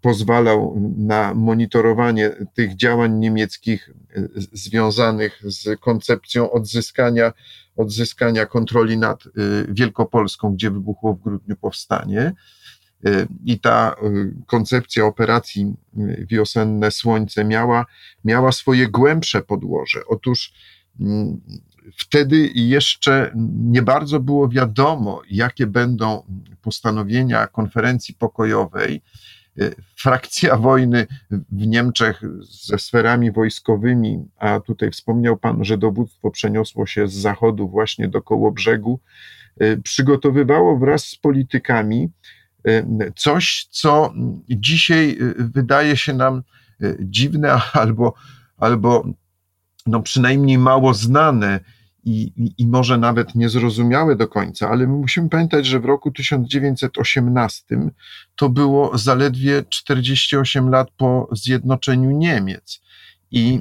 pozwalał 0.00 0.80
na 0.96 1.34
monitorowanie 1.34 2.30
tych 2.54 2.76
działań 2.76 3.18
niemieckich 3.18 3.90
związanych 4.52 5.42
z 5.44 5.80
koncepcją 5.80 6.50
odzyskania, 6.50 7.32
odzyskania 7.76 8.46
kontroli 8.46 8.98
nad 8.98 9.26
y, 9.26 9.30
Wielkopolską, 9.68 10.54
gdzie 10.54 10.70
wybuchło 10.70 11.14
w 11.14 11.20
grudniu 11.20 11.56
powstanie. 11.56 12.32
Y, 13.06 13.26
I 13.44 13.60
ta 13.60 13.96
y, 14.02 14.34
koncepcja 14.46 15.04
operacji 15.04 15.74
y, 15.98 16.26
Wiosenne 16.30 16.90
Słońce 16.90 17.44
miała, 17.44 17.86
miała 18.24 18.52
swoje 18.52 18.88
głębsze 18.88 19.42
podłoże. 19.42 20.00
Otóż 20.08 20.52
mm, 21.00 21.40
wtedy 21.96 22.50
jeszcze 22.54 23.32
nie 23.54 23.82
bardzo 23.82 24.20
było 24.20 24.48
wiadomo, 24.48 25.22
jakie 25.30 25.66
będą 25.66 26.22
postanowienia 26.62 27.46
konferencji 27.46 28.14
pokojowej. 28.14 29.02
Frakcja 29.96 30.56
wojny 30.68 31.06
w 31.30 31.66
Niemczech 31.66 32.22
ze 32.40 32.78
sferami 32.78 33.32
wojskowymi, 33.32 34.24
a 34.38 34.60
tutaj 34.60 34.90
wspomniał 34.90 35.36
Pan, 35.36 35.64
że 35.64 35.78
dowództwo 35.78 36.30
przeniosło 36.30 36.86
się 36.86 37.08
z 37.08 37.12
zachodu 37.12 37.68
właśnie 37.68 38.08
do 38.08 38.22
Kołobrzegu, 38.22 39.00
przygotowywało 39.84 40.78
wraz 40.78 41.04
z 41.04 41.16
politykami 41.16 42.10
coś, 43.16 43.66
co 43.70 44.12
dzisiaj 44.48 45.10
y, 45.20 45.34
wydaje 45.38 45.96
się 45.96 46.14
nam 46.14 46.42
y, 46.82 46.96
dziwne 47.00 47.60
albo, 47.72 48.14
albo 48.56 49.08
no 49.86 50.02
przynajmniej 50.02 50.58
mało 50.58 50.94
znane 50.94 51.60
i, 52.04 52.32
i, 52.36 52.54
i 52.58 52.66
może 52.66 52.98
nawet 52.98 53.34
niezrozumiałe 53.34 54.16
do 54.16 54.28
końca, 54.28 54.70
ale 54.70 54.86
my 54.86 54.92
musimy 54.92 55.28
pamiętać, 55.28 55.66
że 55.66 55.80
w 55.80 55.84
roku 55.84 56.10
1918 56.10 57.64
to 58.36 58.48
było 58.48 58.98
zaledwie 58.98 59.64
48 59.68 60.68
lat 60.68 60.90
po 60.96 61.28
zjednoczeniu 61.32 62.10
Niemiec. 62.10 62.80
I 63.30 63.60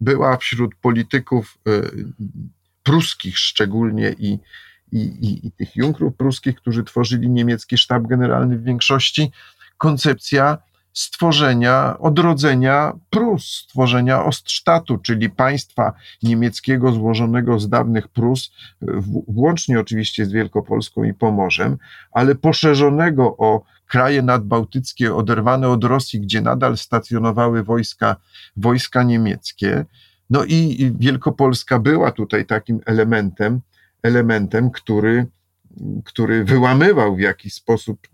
była 0.00 0.36
wśród 0.36 0.74
polityków 0.74 1.58
pruskich 2.82 3.38
szczególnie 3.38 4.14
i, 4.18 4.38
i, 4.94 4.98
i, 4.98 5.46
i 5.46 5.52
tych 5.52 5.76
Junkrów 5.76 6.16
pruskich, 6.16 6.56
którzy 6.56 6.84
tworzyli 6.84 7.30
niemiecki 7.30 7.78
sztab 7.78 8.02
generalny 8.02 8.58
w 8.58 8.64
większości, 8.64 9.32
koncepcja 9.78 10.58
stworzenia, 10.92 11.98
odrodzenia 11.98 12.92
Prus, 13.10 13.44
stworzenia 13.44 14.24
Ostsztatu, 14.24 14.98
czyli 14.98 15.30
państwa 15.30 15.92
niemieckiego 16.22 16.92
złożonego 16.92 17.58
z 17.58 17.68
dawnych 17.68 18.08
Prus, 18.08 18.52
włącznie 19.28 19.80
oczywiście 19.80 20.26
z 20.26 20.32
Wielkopolską 20.32 21.04
i 21.04 21.14
Pomorzem, 21.14 21.78
ale 22.12 22.34
poszerzonego 22.34 23.36
o 23.36 23.62
kraje 23.86 24.22
nadbałtyckie 24.22 25.14
oderwane 25.14 25.68
od 25.68 25.84
Rosji, 25.84 26.20
gdzie 26.20 26.40
nadal 26.40 26.76
stacjonowały 26.76 27.62
wojska, 27.62 28.16
wojska 28.56 29.02
niemieckie. 29.02 29.84
No 30.30 30.44
i 30.44 30.92
Wielkopolska 30.98 31.78
była 31.78 32.12
tutaj 32.12 32.46
takim 32.46 32.80
elementem, 32.86 33.60
elementem, 34.04 34.70
który, 34.70 35.26
który 36.04 36.44
wyłamywał 36.44 37.16
w 37.16 37.20
jakiś 37.20 37.54
sposób 37.54 38.08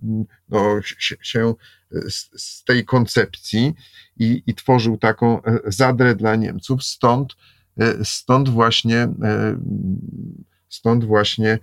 no, 0.49 0.81
się, 1.23 1.55
z, 1.91 2.31
z, 2.43 2.65
tej 2.65 2.85
koncepcji 2.85 3.75
i, 4.17 4.43
i 4.47 4.55
tworzył 4.55 4.97
taką 4.99 5.43
e, 5.43 5.59
zadrę 5.67 6.15
dla 6.15 6.37
Niemców. 6.37 6.85
Stąd, 6.85 7.37
e, 7.81 8.05
stąd 8.05 8.49
właśnie, 8.49 8.97
e, 8.97 9.11
stąd 10.69 11.05
właśnie 11.05 11.59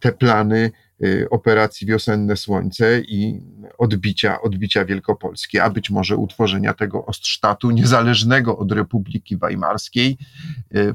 te 0.00 0.12
plany 0.12 0.70
operacji 1.30 1.86
Wiosenne 1.86 2.36
Słońce 2.36 3.00
i 3.00 3.40
odbicia, 3.78 4.40
odbicia 4.40 4.84
Wielkopolski, 4.84 5.58
a 5.58 5.70
być 5.70 5.90
może 5.90 6.16
utworzenia 6.16 6.74
tego 6.74 7.06
Ostsztatu 7.06 7.70
niezależnego 7.70 8.58
od 8.58 8.72
Republiki 8.72 9.36
Weimarskiej, 9.36 10.18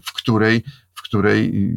w 0.04 0.14
której, 0.14 0.64
której 1.10 1.74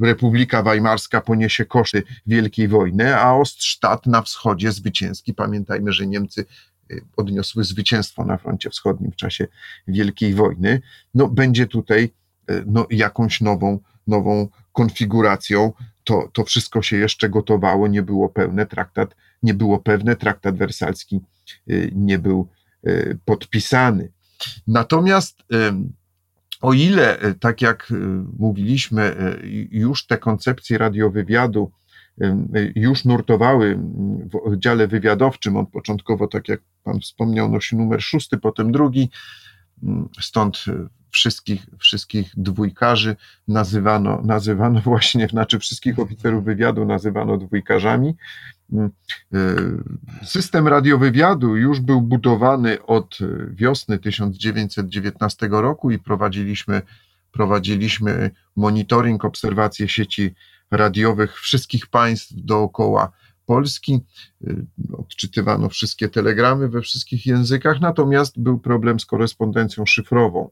Republika 0.00 0.62
Weimarska 0.62 1.20
poniesie 1.20 1.64
koszty 1.64 2.02
Wielkiej 2.26 2.68
Wojny, 2.68 3.16
a 3.16 3.34
Oststadt 3.34 4.06
na 4.06 4.22
wschodzie 4.22 4.72
zwycięski. 4.72 5.34
Pamiętajmy, 5.34 5.92
że 5.92 6.06
Niemcy 6.06 6.44
y, 6.92 7.04
odniosły 7.16 7.64
zwycięstwo 7.64 8.24
na 8.24 8.36
froncie 8.36 8.70
wschodnim 8.70 9.12
w 9.12 9.16
czasie 9.16 9.46
Wielkiej 9.88 10.34
Wojny. 10.34 10.80
No, 11.14 11.28
będzie 11.28 11.66
tutaj 11.66 12.10
y, 12.50 12.64
no, 12.66 12.86
jakąś 12.90 13.40
nową, 13.40 13.78
nową 14.06 14.48
konfiguracją. 14.72 15.72
To, 16.04 16.28
to 16.32 16.44
wszystko 16.44 16.82
się 16.82 16.96
jeszcze 16.96 17.28
gotowało, 17.28 17.88
nie 17.88 18.02
było 18.02 18.28
pełne, 18.28 18.66
traktat 18.66 19.16
nie 19.42 19.54
było 19.54 19.78
pewne, 19.78 20.16
traktat 20.16 20.56
wersalski 20.56 21.20
y, 21.70 21.90
nie 21.94 22.18
był 22.18 22.48
podpisany. 23.24 24.12
Natomiast 24.66 25.42
o 26.62 26.72
ile, 26.72 27.18
e, 27.18 27.34
tak 27.34 27.62
jak 27.62 27.88
e, 27.90 27.94
mówiliśmy, 28.38 29.02
e, 29.02 29.36
już 29.70 30.06
te 30.06 30.18
koncepcje 30.18 30.78
radiowywiadu 30.78 31.72
już 32.74 33.04
nurtowały 33.04 33.78
w 34.30 34.36
oddziale 34.36 34.88
wywiadowczym, 34.88 35.56
on 35.56 35.66
początkowo, 35.66 36.28
tak 36.28 36.48
jak 36.48 36.60
pan 36.84 37.00
wspomniał, 37.00 37.50
nosi 37.50 37.76
numer 37.76 38.02
szósty, 38.02 38.38
potem 38.38 38.72
drugi, 38.72 39.10
stąd 40.20 40.64
wszystkich, 41.12 41.66
wszystkich 41.78 42.30
dwójkarzy 42.36 43.16
nazywano, 43.48 44.22
nazywano 44.24 44.80
właśnie, 44.90 45.28
znaczy 45.28 45.58
wszystkich 45.58 45.98
oficerów 45.98 46.44
wywiadu 46.44 46.84
nazywano 46.84 47.38
dwójkarzami. 47.38 48.14
Mm, 48.72 48.90
system 50.24 50.68
radiowywiadu 50.68 51.56
już 51.56 51.80
był 51.80 52.00
budowany 52.02 52.82
od 52.86 53.18
wiosny 53.50 53.98
1919 53.98 55.48
roku 55.50 55.90
i 55.90 55.98
prowadziliśmy, 55.98 56.82
prowadziliśmy 57.32 58.30
monitoring, 58.56 59.24
obserwację 59.24 59.88
sieci 59.88 60.34
radiowych 60.70 61.40
wszystkich 61.40 61.86
państw 61.86 62.32
dookoła 62.34 63.12
Polski. 63.52 64.00
Y, 64.42 64.66
odczytywano 64.92 65.68
wszystkie 65.68 66.08
telegramy 66.08 66.68
we 66.68 66.80
wszystkich 66.80 67.26
językach, 67.26 67.80
natomiast 67.80 68.40
był 68.40 68.58
problem 68.58 69.00
z 69.00 69.06
korespondencją 69.06 69.86
szyfrową. 69.86 70.50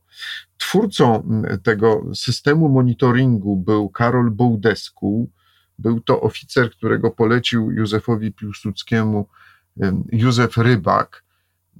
Twórcą 0.59 1.23
mm, 1.23 1.61
tego 1.61 2.03
systemu 2.15 2.69
monitoringu 2.69 3.57
był 3.57 3.89
Karol 3.89 4.31
Bołdesku. 4.31 5.31
Był 5.79 6.01
to 6.01 6.21
oficer, 6.21 6.71
którego 6.71 7.11
polecił 7.11 7.71
Józefowi 7.71 8.33
Piłsudskiemu 8.33 9.27
Józef 10.13 10.57
Rybak, 10.57 11.25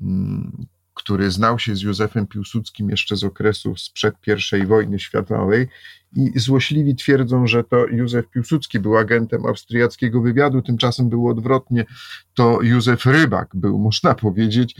mm, 0.01 0.67
który 1.11 1.31
znał 1.31 1.59
się 1.59 1.77
z 1.77 1.83
Józefem 1.83 2.27
Piłsudskim 2.27 2.91
jeszcze 2.91 3.17
z 3.17 3.25
okresu 3.25 3.77
sprzed 3.77 4.15
I 4.63 4.67
wojny 4.67 4.99
światowej 4.99 5.69
i 6.17 6.39
złośliwi 6.39 6.95
twierdzą, 6.97 7.47
że 7.47 7.65
to 7.65 7.87
Józef 7.87 8.31
Piłsudski 8.31 8.79
był 8.79 8.97
agentem 8.97 9.47
austriackiego 9.47 10.21
wywiadu, 10.21 10.63
tymczasem 10.63 11.09
było 11.09 11.31
odwrotnie, 11.31 11.85
to 12.35 12.63
Józef 12.63 13.07
Rybak 13.07 13.49
był, 13.55 13.79
można 13.79 14.15
powiedzieć, 14.15 14.77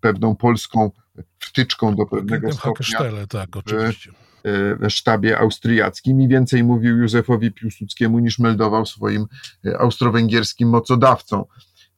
pewną 0.00 0.36
polską 0.36 0.90
wtyczką 1.38 1.96
do 1.96 2.06
pewnego 2.06 2.52
stopnia. 2.52 2.98
tak, 3.26 3.56
oczywiście 3.56 4.12
w 4.44 4.90
sztabie 4.90 5.38
austriackim 5.38 6.20
i 6.20 6.28
więcej 6.28 6.64
mówił 6.64 6.98
Józefowi 6.98 7.52
Piłsudskiemu 7.52 8.18
niż 8.18 8.38
meldował 8.38 8.86
swoim 8.86 9.26
e, 9.66 9.78
austro-węgierskim 9.78 10.68
mocodawcom. 10.68 11.44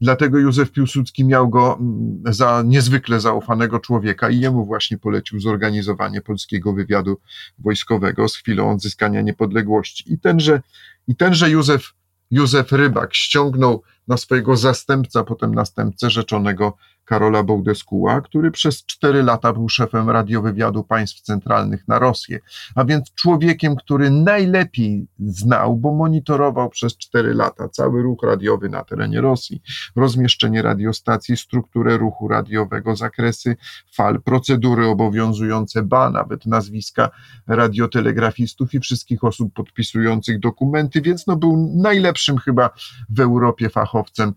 Dlatego 0.01 0.39
Józef 0.39 0.73
Piłsudski 0.73 1.25
miał 1.25 1.49
go 1.49 1.79
mm, 1.81 2.35
za 2.35 2.63
niezwykle 2.67 3.21
zaufanego 3.21 3.81
człowieka 3.81 4.31
i 4.31 4.41
jemu 4.41 4.65
właśnie 4.65 4.99
polecił 4.99 5.41
zorganizowanie 5.41 6.21
polskiego 6.21 6.73
wywiadu 6.73 7.17
wojskowego 7.59 8.29
z 8.29 8.37
chwilą 8.37 8.71
odzyskania 8.71 9.21
niepodległości. 9.21 10.13
I 10.13 10.19
tenże, 10.19 10.61
i 11.09 11.17
tenże 11.17 11.51
Józef, 11.51 11.93
Józef 12.31 12.73
Rybak 12.73 13.15
ściągnął 13.15 13.83
na 14.09 14.17
swojego 14.17 14.57
zastępca, 14.57 15.25
potem 15.25 15.55
następcę 15.55 16.11
rzeczonego 16.11 16.77
Karola 17.05 17.43
Bołdeskuła, 17.43 18.21
który 18.21 18.51
przez 18.51 18.85
cztery 18.87 19.23
lata 19.23 19.53
był 19.53 19.69
szefem 19.69 20.11
radiowywiadu 20.11 20.85
państw 20.85 21.21
centralnych 21.21 21.89
na 21.89 21.99
Rosję, 21.99 22.41
a 22.75 22.85
więc 22.85 23.15
człowiekiem, 23.15 23.77
który 23.77 24.11
najlepiej 24.11 25.07
znał, 25.19 25.77
bo 25.77 25.95
monitorował 25.95 26.71
przez 26.71 26.97
cztery 26.97 27.35
lata 27.35 27.69
cały 27.69 28.03
ruch 28.03 28.19
radiowy 28.23 28.69
na 28.69 28.85
terenie 28.85 29.21
Rosji, 29.21 29.63
rozmieszczenie 29.97 30.63
radiostacji, 30.63 31.37
strukturę 31.37 31.97
ruchu 31.97 32.29
radiowego, 32.29 32.97
zakresy 32.97 33.57
fal, 33.93 34.23
procedury 34.23 34.87
obowiązujące, 34.87 35.83
ba, 35.83 36.11
nawet 36.11 36.47
nazwiska 36.47 37.11
radiotelegrafistów 37.47 38.75
i 38.75 38.81
wszystkich 38.81 39.25
osób 39.25 39.53
podpisujących 39.53 40.41
dokumenty, 40.41 41.01
więc 41.01 41.27
no 41.27 41.37
był 41.37 41.73
najlepszym 41.83 42.39
chyba 42.39 42.71
w 43.11 43.21
Europie 43.21 43.71
fachowcem 43.71 44.33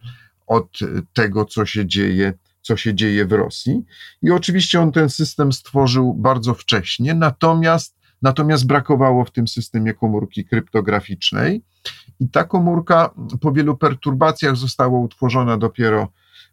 od 0.47 0.79
tego, 1.13 1.45
co 1.45 1.65
się 1.65 1.85
dzieje 1.85 2.33
co 2.67 2.77
się 2.77 2.95
dzieje 2.95 3.25
w 3.25 3.31
Rosji. 3.31 3.85
I 4.21 4.31
oczywiście 4.31 4.81
on 4.81 4.91
ten 4.91 5.09
system 5.09 5.53
stworzył 5.53 6.13
bardzo 6.13 6.53
wcześnie, 6.53 7.13
natomiast, 7.13 7.95
natomiast 8.21 8.67
brakowało 8.67 9.25
w 9.25 9.31
tym 9.31 9.47
systemie 9.47 9.93
komórki 9.93 10.45
kryptograficznej. 10.45 11.63
I 12.19 12.29
ta 12.29 12.43
komórka 12.43 13.13
po 13.41 13.51
wielu 13.51 13.77
perturbacjach 13.77 14.55
została 14.55 14.99
utworzona 14.99 15.57
dopiero, 15.57 16.07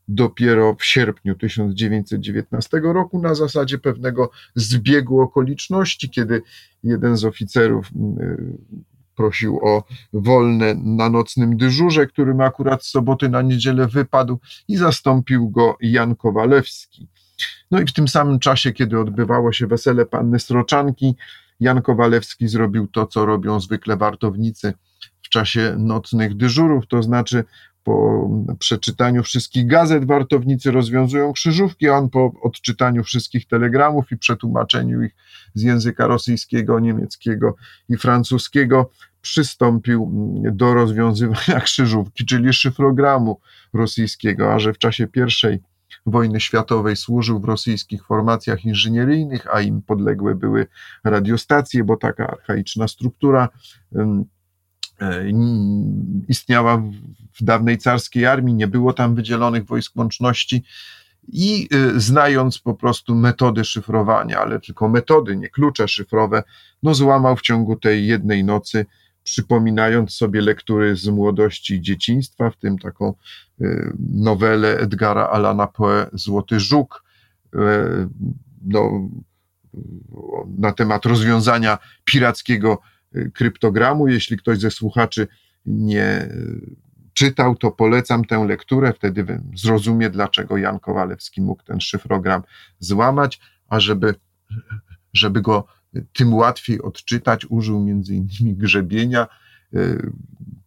dopiero 0.09 0.77
w 0.79 0.85
sierpniu 0.85 1.35
1919 1.35 2.81
roku 2.83 3.19
na 3.23 3.35
zasadzie 3.35 3.79
pewnego 3.79 4.31
zbiegu 4.55 5.21
okoliczności, 5.21 6.11
kiedy 6.11 6.43
jeden 6.83 7.17
z 7.17 7.25
oficerów 7.25 7.91
prosił 9.15 9.61
o 9.63 9.85
wolne 10.13 10.75
na 10.75 11.11
nocnym 11.11 11.57
dyżurze, 11.57 12.07
którym 12.07 12.41
akurat 12.41 12.85
z 12.85 12.91
soboty 12.91 13.29
na 13.29 13.43
niedzielę 13.43 13.87
wypadł 13.87 14.41
i 14.69 14.77
zastąpił 14.77 15.51
go 15.51 15.77
Jan 15.81 16.17
Kowalewski. 16.17 17.09
No 17.71 17.81
i 17.81 17.87
w 17.87 17.93
tym 17.93 18.09
samym 18.09 18.39
czasie, 18.39 18.73
kiedy 18.73 19.01
odbywało 19.01 19.53
się 19.53 19.67
wesele 19.67 20.07
panny 20.07 20.39
Sroczanki, 20.39 21.17
Jan 21.61 21.83
Kowalewski 21.83 22.49
zrobił 22.49 22.87
to, 22.87 23.07
co 23.07 23.27
robią 23.27 23.61
zwykle 23.61 23.97
wartownicy 23.97 24.75
w 25.23 25.29
czasie 25.29 25.75
nocnych 25.79 26.37
dyżurów, 26.37 26.87
to 26.87 27.03
znaczy 27.03 27.45
po 27.85 28.29
przeczytaniu 28.59 29.23
wszystkich 29.23 29.67
gazet 29.67 30.05
wartownicy 30.05 30.71
rozwiązują 30.71 31.33
krzyżówki, 31.33 31.89
on 31.89 32.11
po 32.11 32.33
odczytaniu 32.43 33.05
wszystkich 33.05 33.47
telegramów 33.47 34.13
i 34.13 34.17
przetłumaczeniu 34.17 35.03
ich 35.03 35.15
z 35.55 35.63
języka 35.63 36.07
rosyjskiego, 36.07 36.81
niemieckiego 36.81 37.55
i 37.89 37.97
francuskiego 37.97 38.91
przystąpił 39.21 40.11
do 40.53 40.75
rozwiązywania 40.75 41.61
krzyżówki, 41.69 42.27
czyli 42.27 42.53
szyfrogramu 42.53 43.41
rosyjskiego, 43.73 44.55
a 44.55 44.59
że 44.59 44.73
w 44.73 44.79
czasie 44.79 45.07
pierwszej 45.07 45.59
wojny 46.07 46.41
światowej 46.41 46.97
służył 46.97 47.41
w 47.41 47.45
rosyjskich 47.45 48.07
formacjach 48.07 48.65
inżynieryjnych, 48.65 49.47
a 49.55 49.61
im 49.61 49.83
podległe 49.83 50.35
były 50.35 50.67
radiostacje, 51.05 51.85
bo 51.85 51.97
taka 51.97 52.27
archaiczna 52.27 52.89
struktura 52.89 53.49
istniała 56.29 56.83
w 57.33 57.45
dawnej 57.45 57.79
carskiej 57.79 58.27
armii, 58.27 58.55
nie 58.55 58.67
było 58.67 58.93
tam 58.93 59.15
wydzielonych 59.15 59.65
wojsk 59.65 59.97
łączności 59.97 60.65
i 61.29 61.69
e, 61.73 62.01
znając 62.01 62.59
po 62.59 62.75
prostu 62.75 63.15
metody 63.15 63.65
szyfrowania, 63.65 64.41
ale 64.41 64.61
tylko 64.61 64.89
metody, 64.89 65.37
nie 65.37 65.49
klucze 65.49 65.89
szyfrowe, 65.89 66.43
no 66.83 66.95
złamał 66.95 67.37
w 67.37 67.43
ciągu 67.43 67.77
tej 67.77 68.07
jednej 68.07 68.45
nocy, 68.45 68.87
przypominając 69.23 70.13
sobie 70.13 70.41
lektury 70.41 70.97
z 70.97 71.09
młodości 71.09 71.75
i 71.75 71.81
dzieciństwa, 71.81 72.51
w 72.51 72.57
tym 72.57 72.79
taką 72.79 73.15
e, 73.61 73.93
nowelę 74.11 74.79
Edgara 74.79 75.27
Alana 75.27 75.67
Poe 75.67 76.07
Złoty 76.13 76.61
Żuk, 76.61 77.05
no, 78.65 79.09
na 80.59 80.73
temat 80.73 81.07
rozwiązania 81.07 81.79
pirackiego 82.05 82.79
kryptogramu. 83.35 84.09
Jeśli 84.09 84.37
ktoś 84.37 84.59
ze 84.59 84.71
słuchaczy 84.71 85.29
nie 85.67 86.29
czytał, 87.13 87.57
to 87.57 87.71
polecam 87.71 88.25
tę 88.25 88.47
lekturę, 88.49 88.93
wtedy 88.93 89.41
zrozumie, 89.55 90.11
dlaczego 90.11 90.57
Jan 90.57 90.79
Kowalewski 90.79 91.43
mógł 91.43 91.63
ten 91.63 91.81
szyfrogram 91.81 92.43
złamać, 92.79 93.41
a 93.69 93.81
żeby, 93.81 94.15
żeby 95.13 95.43
go 95.43 95.67
tym 96.13 96.35
łatwiej 96.35 96.83
odczytać, 96.83 97.47
użył 97.49 97.81
między 97.81 98.15
innymi 98.15 98.57
grzebienia. 98.57 99.27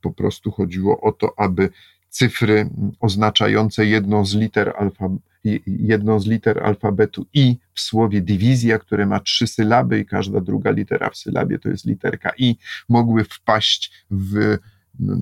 Po 0.02 0.14
prostu 0.14 0.52
chodziło 0.52 1.02
o 1.02 1.12
to, 1.12 1.34
aby 1.38 1.70
cyfry 2.10 2.70
oznaczające 3.00 3.86
jedną 3.86 4.26
z 4.26 4.36
liter 4.36 4.74
alfabetu, 4.78 5.22
jedną 5.66 6.20
z 6.20 6.28
liter 6.28 6.64
alfabetu 6.64 7.26
I 7.34 7.58
w 7.74 7.80
słowie 7.80 8.22
dywizja, 8.22 8.80
które 8.80 9.06
ma 9.06 9.20
trzy 9.20 9.48
sylaby 9.48 10.00
i 10.00 10.06
każda 10.06 10.42
druga 10.42 10.72
litera 10.72 11.10
w 11.10 11.18
sylabie 11.18 11.60
to 11.60 11.70
jest 11.70 11.86
literka 11.86 12.32
I, 12.38 12.58
mogły 12.90 13.24
wpaść 13.24 13.92
w 14.12 14.58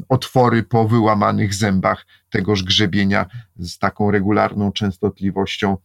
otwory 0.09 0.63
po 0.63 0.87
wyłamanych 0.87 1.53
zębach 1.53 2.05
tegoż 2.29 2.63
grzebienia 2.63 3.25
z 3.59 3.77
taką 3.77 4.11
regularną 4.11 4.71
częstotliwością. 4.71 5.77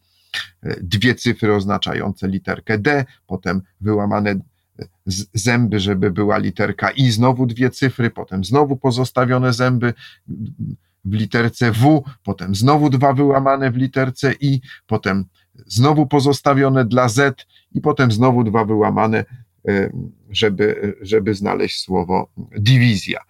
Dwie 0.81 1.15
cyfry 1.15 1.55
oznaczające 1.55 2.29
literkę 2.29 2.79
D, 2.79 3.05
potem 3.27 3.63
wyłamane 3.81 4.35
zęby, 5.35 5.81
żeby 5.81 6.11
była 6.11 6.39
literka 6.39 6.91
I, 6.91 7.11
znowu 7.11 7.47
dwie 7.47 7.71
cyfry, 7.71 8.11
potem 8.11 8.45
znowu 8.45 8.77
pozostawione 8.77 9.53
zęby 9.53 9.95
w 11.05 11.15
literce 11.15 11.73
W, 11.73 12.03
potem 12.23 12.55
znowu 12.55 12.91
dwa 12.91 13.13
wyłamane 13.13 13.71
w 13.71 13.77
literce 13.77 14.35
I, 14.41 14.61
potem 14.87 15.25
znowu 15.67 16.07
pozostawione 16.07 16.85
dla 16.85 17.09
Z 17.09 17.47
i 17.73 17.81
potem 17.81 18.13
znowu 18.13 18.45
dwa 18.45 18.65
wyłamane, 18.65 19.25
e, 19.69 19.91
żeby, 20.31 20.97
żeby 21.01 21.35
znaleźć 21.35 21.81
słowo 21.83 22.31
dywizja, 22.59 23.21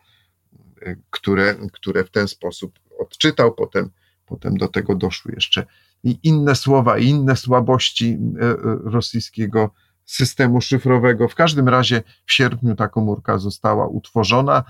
e, 0.82 0.96
które, 1.10 1.54
które 1.72 2.04
w 2.04 2.10
ten 2.10 2.28
sposób 2.28 2.78
odczytał. 2.98 3.54
Potem, 3.54 3.90
potem 4.26 4.56
do 4.56 4.68
tego 4.68 4.94
doszły 4.94 5.32
jeszcze 5.32 5.66
i 6.04 6.18
inne 6.22 6.54
słowa, 6.54 6.98
i 6.98 7.06
inne 7.06 7.36
słabości 7.36 8.18
e, 8.40 8.56
rosyjskiego 8.84 9.70
systemu 10.12 10.60
szyfrowego. 10.60 11.28
W 11.28 11.34
każdym 11.34 11.68
razie 11.68 12.02
w 12.26 12.32
sierpniu 12.32 12.76
ta 12.76 12.88
komórka 12.88 13.38
została 13.38 13.86
utworzona 13.86 14.64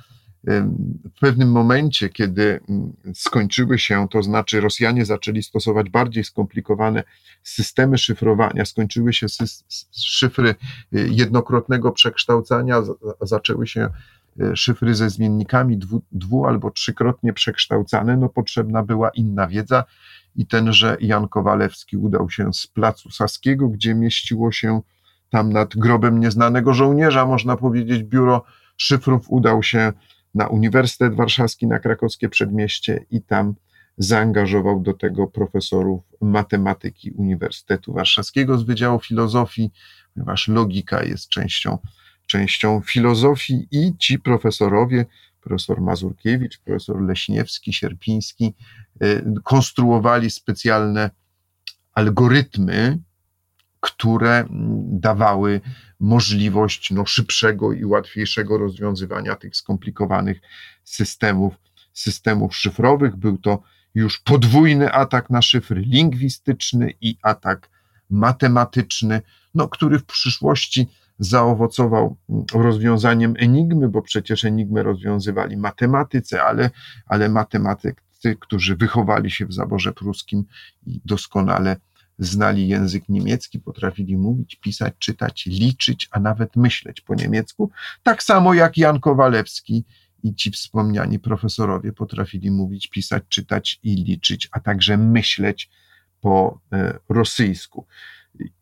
w 1.16 1.20
pewnym 1.20 1.50
momencie, 1.50 2.08
kiedy 2.08 2.60
skończyły 3.14 3.78
się, 3.78 4.08
to 4.08 4.22
znaczy 4.22 4.60
Rosjanie 4.60 5.04
zaczęli 5.04 5.42
stosować 5.42 5.90
bardziej 5.90 6.24
skomplikowane 6.24 7.04
systemy 7.42 7.98
szyfrowania, 7.98 8.64
skończyły 8.64 9.12
się 9.12 9.26
szyfry 9.92 10.54
y, 10.94 11.08
jednokrotnego 11.10 11.92
przekształcania, 11.92 12.82
zaczęły 13.20 13.66
się 13.66 13.88
y, 14.40 14.56
szyfry 14.56 14.94
ze 14.94 15.10
zmiennikami 15.10 15.78
dwu, 15.78 16.02
dwu 16.12 16.46
albo 16.46 16.70
trzykrotnie 16.70 17.32
przekształcane, 17.32 18.16
no 18.16 18.28
potrzebna 18.28 18.82
była 18.82 19.10
inna 19.10 19.46
wiedza 19.46 19.84
i 20.36 20.46
tenże 20.46 20.96
Jan 21.00 21.28
Kowalewski 21.28 21.96
udał 21.96 22.30
się 22.30 22.52
z 22.52 22.66
placu 22.66 23.10
Saskiego, 23.10 23.68
gdzie 23.68 23.94
mieściło 23.94 24.52
się 24.52 24.80
tam 25.30 25.52
nad 25.52 25.76
grobem 25.76 26.20
nieznanego 26.20 26.74
żołnierza, 26.74 27.26
można 27.26 27.56
powiedzieć, 27.56 28.02
biuro 28.02 28.44
szyfrów, 28.76 29.26
udał 29.28 29.62
się 29.62 29.92
na 30.34 30.46
Uniwersytet 30.46 31.14
Warszawski, 31.14 31.66
na 31.66 31.78
krakowskie 31.78 32.28
przedmieście 32.28 33.06
i 33.10 33.22
tam 33.22 33.54
zaangażował 33.98 34.80
do 34.80 34.94
tego 34.94 35.26
profesorów 35.26 36.02
matematyki 36.20 37.10
Uniwersytetu 37.10 37.92
Warszawskiego 37.92 38.58
z 38.58 38.62
Wydziału 38.62 39.00
Filozofii, 39.00 39.70
ponieważ 40.14 40.48
logika 40.48 41.02
jest 41.02 41.28
częścią, 41.28 41.78
częścią 42.26 42.80
filozofii 42.80 43.68
i 43.70 43.96
ci 43.98 44.18
profesorowie, 44.18 45.06
profesor 45.40 45.80
Mazurkiewicz, 45.80 46.58
profesor 46.58 47.02
Leśniewski, 47.02 47.72
Sierpiński, 47.72 48.54
y, 49.02 49.24
konstruowali 49.44 50.30
specjalne 50.30 51.10
algorytmy, 51.94 52.98
które 53.80 54.44
dawały 54.86 55.60
możliwość 56.00 56.90
no, 56.90 57.06
szybszego 57.06 57.72
i 57.72 57.84
łatwiejszego 57.84 58.58
rozwiązywania 58.58 59.36
tych 59.36 59.56
skomplikowanych 59.56 60.40
systemów, 60.84 61.54
systemów 61.92 62.56
szyfrowych. 62.56 63.16
Był 63.16 63.38
to 63.38 63.62
już 63.94 64.18
podwójny 64.18 64.92
atak 64.92 65.30
na 65.30 65.42
szyfry 65.42 65.80
lingwistyczny 65.80 66.92
i 67.00 67.16
atak 67.22 67.70
matematyczny, 68.10 69.22
no, 69.54 69.68
który 69.68 69.98
w 69.98 70.04
przyszłości 70.04 70.88
zaowocował 71.18 72.16
rozwiązaniem 72.54 73.34
enigmy, 73.38 73.88
bo 73.88 74.02
przecież 74.02 74.44
enigmę 74.44 74.82
rozwiązywali 74.82 75.56
matematycy, 75.56 76.42
ale, 76.42 76.70
ale 77.06 77.28
matematycy, 77.28 78.36
którzy 78.40 78.76
wychowali 78.76 79.30
się 79.30 79.46
w 79.46 79.52
zaborze 79.52 79.92
pruskim 79.92 80.44
i 80.86 81.00
doskonale 81.04 81.76
znali 82.20 82.68
język 82.68 83.08
niemiecki, 83.08 83.60
potrafili 83.60 84.16
mówić, 84.16 84.56
pisać, 84.56 84.94
czytać, 84.98 85.46
liczyć, 85.46 86.08
a 86.10 86.20
nawet 86.20 86.56
myśleć 86.56 87.00
po 87.00 87.14
niemiecku, 87.14 87.70
tak 88.02 88.22
samo 88.22 88.54
jak 88.54 88.76
Jan 88.78 89.00
Kowalewski 89.00 89.84
i 90.22 90.34
ci 90.34 90.50
wspomniani 90.50 91.18
profesorowie 91.18 91.92
potrafili 91.92 92.50
mówić, 92.50 92.86
pisać, 92.88 93.22
czytać 93.28 93.80
i 93.82 93.94
liczyć, 93.94 94.48
a 94.52 94.60
także 94.60 94.96
myśleć 94.96 95.70
po 96.20 96.60
e, 96.72 96.98
rosyjsku. 97.08 97.86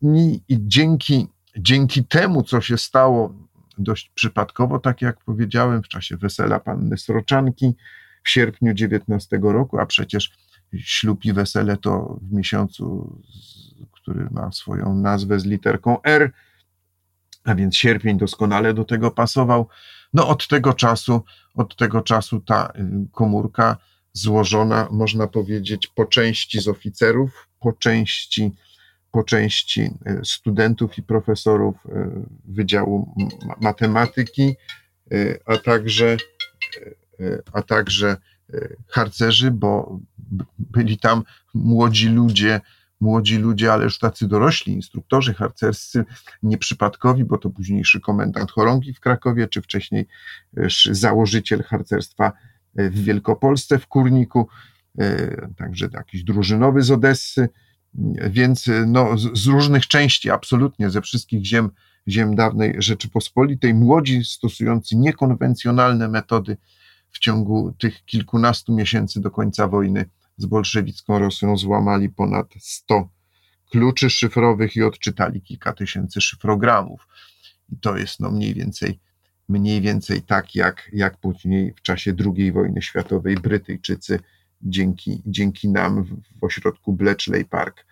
I, 0.01 0.41
dzięki, 0.49 1.27
dzięki 1.57 2.05
temu, 2.05 2.43
co 2.43 2.61
się 2.61 2.77
stało 2.77 3.33
dość 3.77 4.11
przypadkowo, 4.15 4.79
tak 4.79 5.01
jak 5.01 5.23
powiedziałem, 5.23 5.83
w 5.83 5.87
czasie 5.87 6.17
wesela 6.17 6.59
panny 6.59 6.97
Sroczanki 6.97 7.75
w 8.23 8.29
sierpniu 8.29 8.73
19 8.73 9.39
roku, 9.41 9.79
a 9.79 9.85
przecież 9.85 10.31
ślub 10.77 11.25
i 11.25 11.33
wesele 11.33 11.77
to 11.77 12.19
w 12.21 12.33
miesiącu, 12.33 13.15
który 13.91 14.27
ma 14.31 14.51
swoją 14.51 14.95
nazwę 14.95 15.39
z 15.39 15.45
literką 15.45 16.01
R, 16.01 16.31
a 17.43 17.55
więc 17.55 17.75
sierpień 17.75 18.17
doskonale 18.17 18.73
do 18.73 18.85
tego 18.85 19.11
pasował. 19.11 19.67
No 20.13 20.27
od 20.27 20.47
tego 20.47 20.73
czasu, 20.73 21.21
od 21.55 21.75
tego 21.75 22.01
czasu 22.01 22.39
ta 22.39 22.73
y, 22.75 23.07
komórka 23.11 23.77
złożona, 24.13 24.87
można 24.91 25.27
powiedzieć, 25.27 25.87
po 25.87 26.05
części 26.05 26.61
z 26.61 26.67
oficerów, 26.67 27.47
po 27.59 27.73
części, 27.73 28.51
po 29.11 29.23
części 29.23 29.81
y, 29.81 30.21
studentów 30.23 30.97
i 30.97 31.03
profesorów 31.03 31.75
y, 31.85 31.89
Wydziału 32.45 33.15
Matematyki, 33.61 34.55
a 35.45 35.57
także, 35.57 36.17
a 37.53 37.61
także 37.61 38.17
harcerzy, 38.87 39.51
bo 39.51 39.99
byli 40.57 40.97
tam 40.97 41.23
młodzi 41.53 42.09
ludzie, 42.09 42.61
młodzi 42.99 43.37
ludzie, 43.37 43.73
ale 43.73 43.83
już 43.83 43.99
tacy 43.99 44.27
dorośli, 44.27 44.73
instruktorzy 44.73 45.33
harcerscy, 45.33 46.05
nieprzypadkowi, 46.43 47.25
bo 47.25 47.37
to 47.37 47.49
późniejszy 47.49 47.99
komendant 47.99 48.51
chorągi 48.51 48.93
w 48.93 48.99
Krakowie, 48.99 49.47
czy 49.47 49.61
wcześniej 49.61 50.07
założyciel 50.91 51.63
harcerstwa 51.63 52.31
e, 52.75 52.89
w 52.89 53.03
Wielkopolsce, 53.03 53.79
w 53.79 53.87
Kurniku, 53.87 54.47
e, 54.99 55.47
także 55.57 55.89
jakiś 55.93 56.23
drużynowy 56.23 56.81
z 56.81 56.91
Odessy, 56.91 57.49
więc 58.29 58.67
e, 58.67 58.85
no, 58.87 59.17
z 59.17 59.45
różnych 59.45 59.87
części, 59.87 60.29
absolutnie 60.29 60.89
ze 60.89 61.01
wszystkich 61.01 61.45
ziem, 61.45 61.69
ziem 62.07 62.35
dawnej 62.35 62.75
Rzeczypospolitej, 62.77 63.73
młodzi 63.73 64.23
stosujący 64.23 64.95
niekonwencjonalne 64.95 66.07
metody 66.07 66.57
w 67.11 67.19
ciągu 67.19 67.73
tych 67.79 68.05
kilkunastu 68.05 68.73
miesięcy 68.73 69.21
do 69.21 69.31
końca 69.31 69.67
wojny 69.67 70.05
z 70.37 70.45
bolszewicką 70.45 71.19
Rosją 71.19 71.57
złamali 71.57 72.09
ponad 72.09 72.47
100 72.59 73.09
kluczy 73.71 74.09
szyfrowych 74.09 74.75
i 74.75 74.83
odczytali 74.83 75.41
kilka 75.41 75.73
tysięcy 75.73 76.21
szyfrogramów. 76.21 77.07
I 77.71 77.77
to 77.77 77.97
jest 77.97 78.19
no 78.19 78.31
mniej 78.31 78.53
więcej, 78.53 78.99
mniej 79.49 79.81
więcej 79.81 80.21
tak, 80.21 80.55
jak, 80.55 80.89
jak 80.93 81.17
później 81.17 81.73
w 81.73 81.81
czasie 81.81 82.13
II 82.35 82.51
wojny 82.51 82.81
światowej 82.81 83.35
Brytyjczycy 83.35 84.19
dzięki, 84.61 85.21
dzięki 85.25 85.69
nam 85.69 86.03
w, 86.03 86.17
ośrodku 86.41 86.93
Bletchley 86.93 87.45
Park 87.45 87.85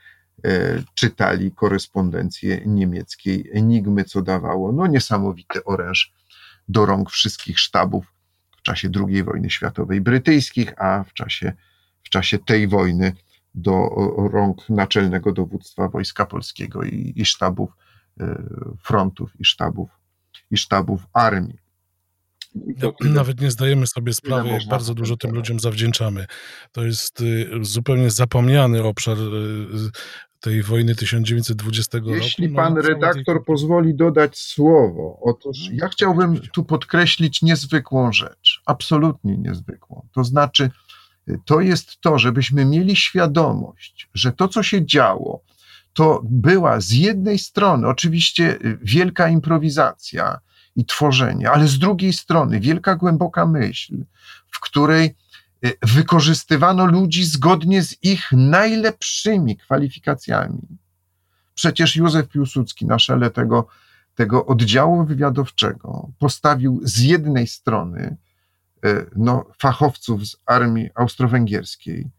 e, 0.45 0.83
czytali 0.93 1.51
korespondencję 1.51 2.61
niemieckiej 2.65 3.49
Enigmy, 3.53 4.03
co 4.03 4.21
dawało 4.21 4.71
no 4.71 4.87
niesamowity 4.87 5.63
oręż 5.63 6.13
do 6.67 6.85
rąk 6.85 7.09
wszystkich 7.09 7.59
sztabów 7.59 8.16
czasie 8.67 8.89
II 9.07 9.23
wojny 9.23 9.49
światowej 9.49 10.01
brytyjskich, 10.01 10.81
a 10.81 11.03
w 11.03 11.13
czasie 11.13 11.53
w 12.03 12.09
czasie 12.09 12.39
tej 12.39 12.67
wojny 12.67 13.13
do 13.55 13.89
rąk 14.33 14.69
naczelnego 14.69 15.31
dowództwa 15.31 15.89
Wojska 15.89 16.25
Polskiego 16.25 16.83
i, 16.83 17.13
i 17.15 17.25
sztabów 17.25 17.69
e, 18.19 18.43
frontów 18.83 19.31
i 19.39 19.45
sztabów, 19.45 19.89
i 20.51 20.57
sztabów 20.57 21.01
armii. 21.13 21.59
No, 22.81 22.93
nawet 23.01 23.41
nie 23.41 23.51
zdajemy 23.51 23.87
sobie 23.87 24.13
sprawy, 24.13 24.49
jak 24.49 24.67
bardzo 24.69 24.93
dużo 24.93 25.17
tym 25.17 25.31
ludziom 25.31 25.59
zawdzięczamy. 25.59 26.25
To 26.71 26.83
jest 26.83 27.21
y, 27.21 27.49
zupełnie 27.61 28.11
zapomniany 28.11 28.83
obszar 28.83 29.17
y, 29.17 29.89
tej 30.39 30.63
wojny 30.63 30.95
1920 30.95 31.97
Jeśli 31.97 32.11
roku. 32.11 32.23
Jeśli 32.23 32.49
no 32.49 32.55
pan 32.55 32.77
redaktor 32.77 33.37
tej... 33.37 33.45
pozwoli 33.45 33.95
dodać 33.95 34.37
słowo, 34.37 35.19
otóż 35.21 35.57
no, 35.69 35.77
ja 35.81 35.87
chciałbym 35.87 36.39
tu 36.53 36.63
podkreślić 36.63 37.41
niezwykłą 37.41 38.13
rzecz, 38.13 38.61
absolutnie 38.65 39.37
niezwykłą. 39.37 40.07
To 40.11 40.23
znaczy, 40.23 40.69
to 41.45 41.61
jest 41.61 42.01
to, 42.01 42.19
żebyśmy 42.19 42.65
mieli 42.65 42.95
świadomość, 42.95 44.09
że 44.13 44.31
to, 44.31 44.47
co 44.47 44.63
się 44.63 44.85
działo, 44.85 45.41
to 45.93 46.21
była 46.23 46.79
z 46.81 46.91
jednej 46.91 47.39
strony 47.39 47.87
oczywiście 47.87 48.57
y, 48.65 48.79
wielka 48.81 49.29
improwizacja 49.29 50.39
i 50.75 50.85
tworzenie, 50.85 51.51
ale 51.51 51.67
z 51.67 51.79
drugiej 51.79 52.13
strony 52.13 52.59
wielka 52.59 52.95
głęboka 52.95 53.45
myśl, 53.45 54.05
w 54.51 54.59
której 54.59 55.05
y, 55.05 55.15
wykorzystywano 55.81 56.85
ludzi 56.85 57.25
zgodnie 57.25 57.83
z 57.83 58.03
ich 58.03 58.31
najlepszymi 58.31 59.57
kwalifikacjami. 59.57 60.61
Przecież 61.53 61.95
Józef 61.95 62.27
Piłsudski 62.27 62.85
na 62.85 62.97
czele 62.97 63.29
tego, 63.29 63.67
tego 64.15 64.45
oddziału 64.45 65.05
wywiadowczego 65.05 66.11
postawił 66.19 66.81
z 66.83 66.99
jednej 66.99 67.47
strony 67.47 68.17
E, 68.85 69.05
no, 69.15 69.45
fachowców 69.59 70.27
z 70.27 70.35
armii 70.45 70.89
austro-węgierskiej, 70.95 72.09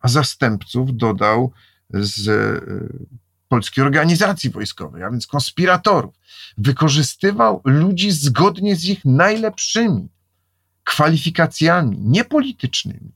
a 0.00 0.08
zastępców 0.08 0.96
dodał 0.96 1.52
z 1.90 2.28
e, 2.28 2.60
polskiej 3.48 3.84
organizacji 3.84 4.50
wojskowej, 4.50 5.02
a 5.02 5.10
więc 5.10 5.26
konspiratorów. 5.26 6.14
Wykorzystywał 6.58 7.60
ludzi 7.64 8.10
zgodnie 8.10 8.76
z 8.76 8.84
ich 8.84 9.04
najlepszymi 9.04 10.08
kwalifikacjami, 10.86 11.98
nie 12.00 12.24
politycznymi, 12.24 13.12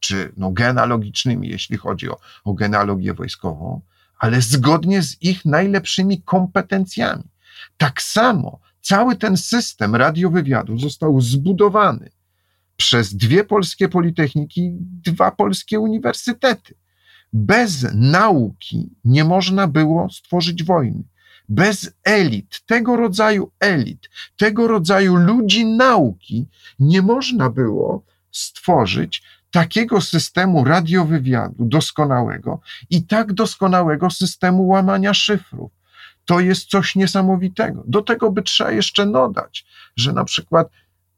czy 0.00 0.32
no, 0.36 0.50
genealogicznymi, 0.50 1.48
jeśli 1.48 1.76
chodzi 1.76 2.10
o, 2.10 2.18
o 2.44 2.54
genealogię 2.54 3.14
wojskową, 3.14 3.80
ale 4.18 4.40
zgodnie 4.40 5.02
z 5.02 5.22
ich 5.22 5.44
najlepszymi 5.44 6.22
kompetencjami. 6.22 7.24
Tak 7.76 8.02
samo 8.02 8.60
cały 8.80 9.16
ten 9.16 9.36
system 9.36 9.96
radiowywiadu 9.96 10.78
został 10.78 11.20
zbudowany 11.20 12.10
przez 12.76 13.14
dwie 13.14 13.44
polskie 13.44 13.88
politechniki, 13.88 14.70
dwa 14.80 15.30
polskie 15.30 15.80
uniwersytety. 15.80 16.74
Bez 17.32 17.86
nauki 17.94 18.90
nie 19.04 19.24
można 19.24 19.66
było 19.66 20.10
stworzyć 20.10 20.64
wojny. 20.64 21.02
Bez 21.48 21.90
elit, 22.04 22.60
tego 22.66 22.96
rodzaju 22.96 23.50
elit, 23.60 24.10
tego 24.36 24.68
rodzaju 24.68 25.16
ludzi 25.16 25.66
nauki, 25.66 26.46
nie 26.78 27.02
można 27.02 27.50
było 27.50 28.02
stworzyć 28.30 29.22
takiego 29.50 30.00
systemu 30.00 30.64
radiowywiadu 30.64 31.64
doskonałego 31.64 32.60
i 32.90 33.02
tak 33.02 33.32
doskonałego 33.32 34.10
systemu 34.10 34.66
łamania 34.66 35.14
szyfrów. 35.14 35.72
To 36.24 36.40
jest 36.40 36.70
coś 36.70 36.96
niesamowitego. 36.96 37.84
Do 37.86 38.02
tego 38.02 38.30
by 38.30 38.42
trzeba 38.42 38.70
jeszcze 38.70 39.06
dodać, 39.06 39.66
że 39.96 40.12
na 40.12 40.24
przykład 40.24 40.68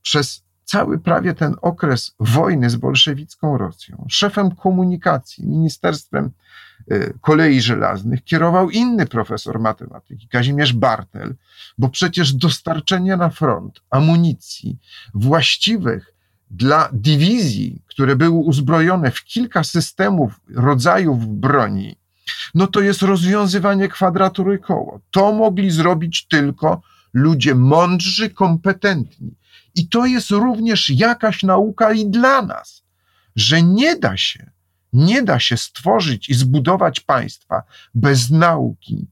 przez 0.03 0.43
cały 0.65 0.99
prawie 0.99 1.35
ten 1.35 1.55
okres 1.63 2.15
wojny 2.21 2.71
z 2.71 2.77
bolszewicką 2.77 3.59
Rosją, 3.59 4.07
szefem 4.09 4.51
komunikacji, 4.51 5.47
ministerstwem 5.47 6.31
kolei 7.21 7.61
żelaznych 7.61 8.25
kierował 8.25 8.71
inny 8.71 9.07
profesor 9.07 9.61
matematyki, 9.61 10.29
Kazimierz 10.29 10.73
Bartel, 10.73 11.35
bo 11.79 11.89
przecież 11.89 12.33
dostarczenie 12.33 13.17
na 13.17 13.31
front 13.31 13.81
amunicji 13.91 14.79
właściwych 15.15 16.15
dla 16.51 16.89
dywizji, 16.93 17.83
które 17.87 18.17
były 18.17 18.39
uzbrojone 18.39 19.11
w 19.11 19.25
kilka 19.25 19.65
systemów, 19.65 20.41
rodzajów 20.55 21.27
broni, 21.27 21.97
no 22.55 22.67
to 22.67 22.81
jest 22.81 23.03
rozwiązywanie 23.03 23.89
kwadratury 23.89 24.59
koło. 24.59 25.01
To 25.11 25.33
mogli 25.33 25.71
zrobić 25.71 26.27
tylko 26.27 26.83
ludzie 27.13 27.55
mądrzy, 27.55 28.31
kompetentni. 28.31 29.35
I 29.75 29.89
to 29.89 30.07
jest 30.07 30.31
również 30.31 30.91
jakaś 30.91 31.43
nauka 31.43 31.93
i 31.93 32.07
dla 32.07 32.43
nas, 32.43 32.83
że 33.37 33.63
nie 33.63 33.97
da 33.97 34.17
się, 34.17 34.51
nie 34.93 35.23
da 35.23 35.39
się 35.39 35.57
stworzyć 35.57 36.29
i 36.29 36.35
zbudować 36.35 37.01
państwa 37.01 37.63
bez 37.95 38.31
nauki, 38.31 39.07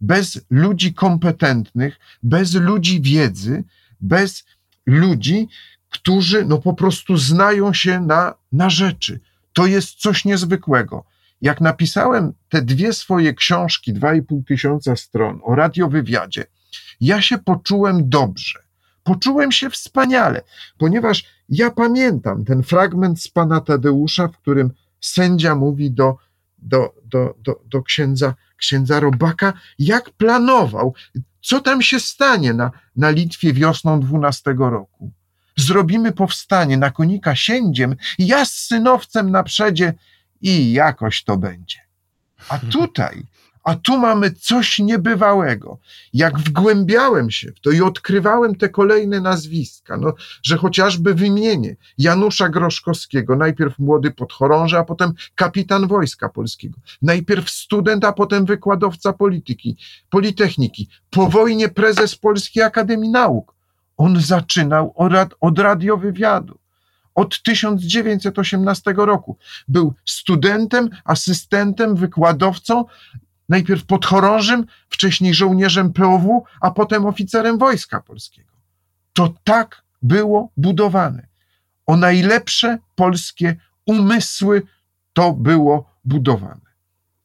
bez 0.00 0.40
ludzi 0.50 0.94
kompetentnych, 0.94 1.98
bez 2.22 2.54
ludzi 2.54 3.00
wiedzy, 3.00 3.64
bez 4.00 4.44
ludzi, 4.86 5.48
którzy 5.88 6.44
no 6.44 6.58
po 6.58 6.74
prostu 6.74 7.16
znają 7.16 7.72
się 7.72 8.00
na, 8.00 8.34
na 8.52 8.70
rzeczy. 8.70 9.20
To 9.52 9.66
jest 9.66 9.94
coś 9.94 10.24
niezwykłego. 10.24 11.04
Jak 11.40 11.60
napisałem 11.60 12.32
te 12.48 12.62
dwie 12.62 12.92
swoje 12.92 13.34
książki, 13.34 13.92
dwa 13.92 14.14
i 14.14 14.22
pół 14.22 14.42
tysiąca 14.42 14.96
stron 14.96 15.40
o 15.42 15.54
radiowywiadzie, 15.54 16.44
ja 17.00 17.22
się 17.22 17.38
poczułem 17.38 18.08
dobrze. 18.08 18.58
Poczułem 19.04 19.52
się 19.52 19.70
wspaniale, 19.70 20.42
ponieważ 20.78 21.24
ja 21.48 21.70
pamiętam 21.70 22.44
ten 22.44 22.62
fragment 22.62 23.22
z 23.22 23.28
pana 23.28 23.60
Tadeusza, 23.60 24.28
w 24.28 24.36
którym 24.38 24.70
sędzia 25.02 25.54
mówi 25.54 25.90
do, 25.90 26.16
do, 26.58 26.94
do, 27.04 27.34
do, 27.38 27.60
do 27.66 27.82
księdza, 27.82 28.34
księdza 28.56 29.00
Robaka, 29.00 29.52
jak 29.78 30.10
planował, 30.10 30.94
co 31.42 31.60
tam 31.60 31.82
się 31.82 32.00
stanie 32.00 32.54
na, 32.54 32.70
na 32.96 33.10
Litwie 33.10 33.52
wiosną 33.52 34.00
12 34.00 34.54
roku. 34.58 35.12
Zrobimy 35.56 36.12
powstanie 36.12 36.76
na 36.76 36.90
konika 36.90 37.34
siędziem, 37.36 37.96
ja 38.18 38.44
z 38.44 38.54
synowcem 38.54 39.30
na 39.30 39.42
przedzie 39.42 39.94
i 40.40 40.72
jakoś 40.72 41.24
to 41.24 41.36
będzie. 41.36 41.78
A 42.48 42.58
tutaj 42.58 43.22
a 43.62 43.74
tu 43.74 43.98
mamy 43.98 44.30
coś 44.30 44.78
niebywałego. 44.78 45.78
Jak 46.14 46.38
wgłębiałem 46.38 47.30
się 47.30 47.52
w 47.52 47.60
to 47.60 47.70
i 47.70 47.80
odkrywałem 47.80 48.54
te 48.54 48.68
kolejne 48.68 49.20
nazwiska, 49.20 49.96
no, 49.96 50.14
że 50.42 50.56
chociażby 50.56 51.14
wymienię 51.14 51.76
Janusza 51.98 52.48
Groszkowskiego, 52.48 53.36
najpierw 53.36 53.78
młody 53.78 54.10
podchorąży, 54.10 54.78
a 54.78 54.84
potem 54.84 55.12
kapitan 55.34 55.86
Wojska 55.86 56.28
Polskiego, 56.28 56.78
najpierw 57.02 57.50
student, 57.50 58.04
a 58.04 58.12
potem 58.12 58.44
wykładowca 58.44 59.12
polityki, 59.12 59.76
Politechniki, 60.10 60.88
po 61.10 61.28
wojnie 61.28 61.68
prezes 61.68 62.16
Polskiej 62.16 62.62
Akademii 62.62 63.10
Nauk. 63.10 63.54
On 63.96 64.20
zaczynał 64.20 64.92
od, 64.96 65.12
od 65.40 65.58
radiowywiadu 65.58 66.58
od 67.14 67.42
1918 67.42 68.94
roku. 68.96 69.36
Był 69.68 69.94
studentem, 70.04 70.90
asystentem, 71.04 71.96
wykładowcą, 71.96 72.84
najpierw 73.52 73.84
podchorążym, 73.84 74.66
wcześniej 74.88 75.34
żołnierzem 75.34 75.92
POW, 75.92 76.42
a 76.60 76.70
potem 76.70 77.06
oficerem 77.06 77.58
Wojska 77.58 78.00
Polskiego. 78.00 78.52
To 79.12 79.34
tak 79.44 79.82
było 80.02 80.52
budowane. 80.56 81.26
O 81.86 81.96
najlepsze 81.96 82.78
polskie 82.94 83.56
umysły 83.86 84.62
to 85.12 85.32
było 85.32 85.90
budowane. 86.04 86.72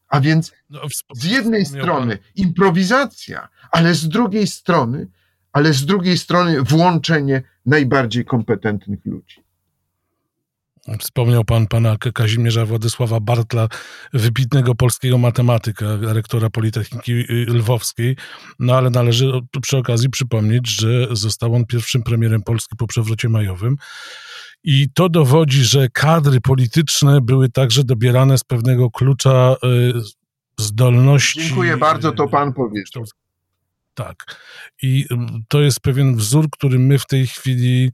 A 0.09 0.19
więc 0.19 0.53
no, 0.69 0.81
z 1.13 1.23
jednej 1.23 1.65
strony 1.65 2.17
improwizacja, 2.35 3.47
ale 3.71 3.93
z 3.93 4.09
drugiej 4.09 4.47
strony, 4.47 5.07
ale 5.51 5.73
z 5.73 5.85
drugiej 5.85 6.17
strony 6.17 6.61
włączenie 6.61 7.43
najbardziej 7.65 8.25
kompetentnych 8.25 9.05
ludzi. 9.05 9.43
Wspomniał 10.99 11.45
pan 11.45 11.67
pana 11.67 11.97
Kazimierza 12.13 12.65
Władysława 12.65 13.19
Bartla, 13.19 13.67
wybitnego 14.13 14.75
polskiego 14.75 15.17
matematyka, 15.17 15.85
rektora 16.01 16.49
Politechniki 16.49 17.11
y, 17.11 17.45
Lwowskiej, 17.47 18.15
no 18.59 18.75
ale 18.75 18.89
należy 18.89 19.31
przy 19.61 19.77
okazji 19.77 20.09
przypomnieć, 20.09 20.69
że 20.69 21.07
został 21.11 21.55
on 21.55 21.65
pierwszym 21.65 22.03
premierem 22.03 22.43
Polski 22.43 22.75
po 22.75 22.87
przewrocie 22.87 23.29
majowym. 23.29 23.75
I 24.63 24.87
to 24.93 25.09
dowodzi, 25.09 25.63
że 25.63 25.89
kadry 25.89 26.41
polityczne 26.41 27.21
były 27.21 27.49
także 27.49 27.83
dobierane 27.83 28.37
z 28.37 28.43
pewnego 28.43 28.91
klucza 28.91 29.55
y, 29.63 29.93
zdolności. 30.57 31.41
Dziękuję 31.41 31.77
bardzo, 31.77 32.11
to 32.11 32.27
pan 32.27 32.53
powiedział. 32.53 33.03
Tak. 33.93 34.41
I 34.81 35.05
to 35.47 35.61
jest 35.61 35.79
pewien 35.79 36.15
wzór, 36.15 36.49
który 36.51 36.79
my 36.79 36.99
w 36.99 37.05
tej 37.05 37.27
chwili 37.27 37.91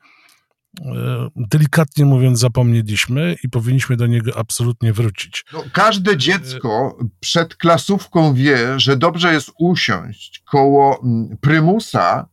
delikatnie 1.35 2.05
mówiąc, 2.05 2.39
zapomnieliśmy 2.39 3.35
i 3.43 3.49
powinniśmy 3.49 3.97
do 3.97 4.07
niego 4.07 4.37
absolutnie 4.37 4.93
wrócić. 4.93 5.45
No, 5.53 5.63
każde 5.73 6.17
dziecko 6.17 6.97
przed 7.19 7.55
klasówką 7.55 8.33
wie, 8.33 8.79
że 8.79 8.97
dobrze 8.97 9.33
jest 9.33 9.51
usiąść 9.59 10.43
koło 10.45 11.01
mm, 11.03 11.37
prymusa, 11.37 12.27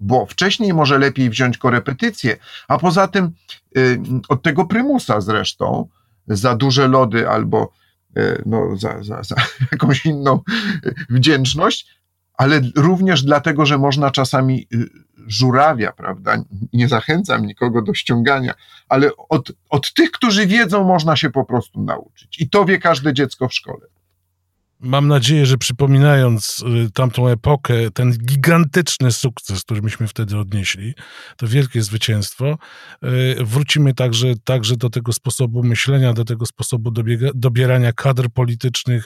bo 0.00 0.26
wcześniej 0.26 0.74
może 0.74 0.98
lepiej 0.98 1.30
wziąć 1.30 1.58
korepetycję, 1.58 2.36
a 2.68 2.78
poza 2.78 3.08
tym 3.08 3.32
y, 3.76 4.00
od 4.28 4.42
tego 4.42 4.64
prymusa 4.64 5.20
zresztą 5.20 5.88
za 6.26 6.56
duże 6.56 6.88
lody 6.88 7.28
albo 7.28 7.72
y, 8.16 8.42
no, 8.46 8.76
za, 8.76 9.02
za, 9.02 9.22
za 9.22 9.36
jakąś 9.72 10.06
inną 10.06 10.40
wdzięczność, 11.10 11.86
ale 12.34 12.60
również 12.76 13.22
dlatego, 13.22 13.66
że 13.66 13.78
można 13.78 14.10
czasami 14.10 14.66
y, 14.74 14.88
żurawia, 15.26 15.92
prawda? 15.92 16.44
Nie 16.72 16.88
zachęcam 16.88 17.46
nikogo 17.46 17.82
do 17.82 17.94
ściągania, 17.94 18.54
ale 18.88 19.10
od, 19.28 19.52
od 19.68 19.92
tych, 19.92 20.10
którzy 20.10 20.46
wiedzą, 20.46 20.84
można 20.84 21.16
się 21.16 21.30
po 21.30 21.44
prostu 21.44 21.82
nauczyć. 21.82 22.40
I 22.40 22.48
to 22.50 22.64
wie 22.64 22.78
każde 22.78 23.14
dziecko 23.14 23.48
w 23.48 23.54
szkole. 23.54 23.86
Mam 24.84 25.08
nadzieję, 25.08 25.46
że 25.46 25.58
przypominając 25.58 26.64
y, 26.86 26.90
tamtą 26.90 27.28
epokę, 27.28 27.90
ten 27.90 28.12
gigantyczny 28.18 29.12
sukces, 29.12 29.62
który 29.62 29.82
myśmy 29.82 30.08
wtedy 30.08 30.38
odnieśli, 30.38 30.94
to 31.36 31.48
wielkie 31.48 31.82
zwycięstwo, 31.82 32.58
y, 33.04 33.44
wrócimy 33.44 33.94
także, 33.94 34.34
także 34.44 34.76
do 34.76 34.90
tego 34.90 35.12
sposobu 35.12 35.62
myślenia, 35.62 36.12
do 36.12 36.24
tego 36.24 36.46
sposobu 36.46 36.90
dobiega, 36.90 37.28
dobierania 37.34 37.92
kadr 37.92 38.28
politycznych, 38.34 39.04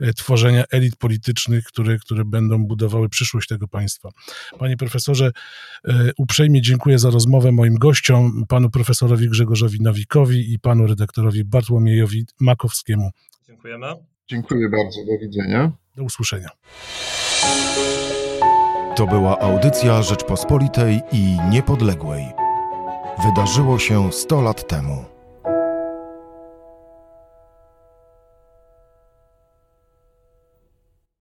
y, 0.00 0.14
tworzenia 0.14 0.64
elit 0.70 0.96
politycznych, 0.96 1.64
które, 1.64 1.98
które 1.98 2.24
będą 2.24 2.66
budowały 2.66 3.08
przyszłość 3.08 3.48
tego 3.48 3.68
państwa. 3.68 4.08
Panie 4.58 4.76
profesorze, 4.76 5.30
uprzejmie 6.16 6.62
dziękuję 6.62 6.98
za 6.98 7.10
rozmowę 7.10 7.52
moim 7.52 7.74
gościom, 7.74 8.44
panu 8.48 8.70
profesorowi 8.70 9.28
Grzegorzowi 9.28 9.80
Nowikowi 9.80 10.52
i 10.52 10.58
panu 10.58 10.86
redaktorowi 10.86 11.44
Bartłomiejowi 11.44 12.26
Makowskiemu. 12.40 13.10
Dziękujemy. 13.46 14.15
Dziękuję 14.28 14.68
bardzo. 14.68 15.04
Do 15.04 15.18
widzenia. 15.18 15.72
Do 15.96 16.02
usłyszenia. 16.02 16.48
To 18.96 19.06
była 19.06 19.38
audycja 19.38 20.02
Rzeczpospolitej 20.02 21.00
i 21.12 21.36
Niepodległej. 21.50 22.24
Wydarzyło 23.26 23.78
się 23.78 24.12
100 24.12 24.40
lat 24.40 24.68
temu. 24.68 25.15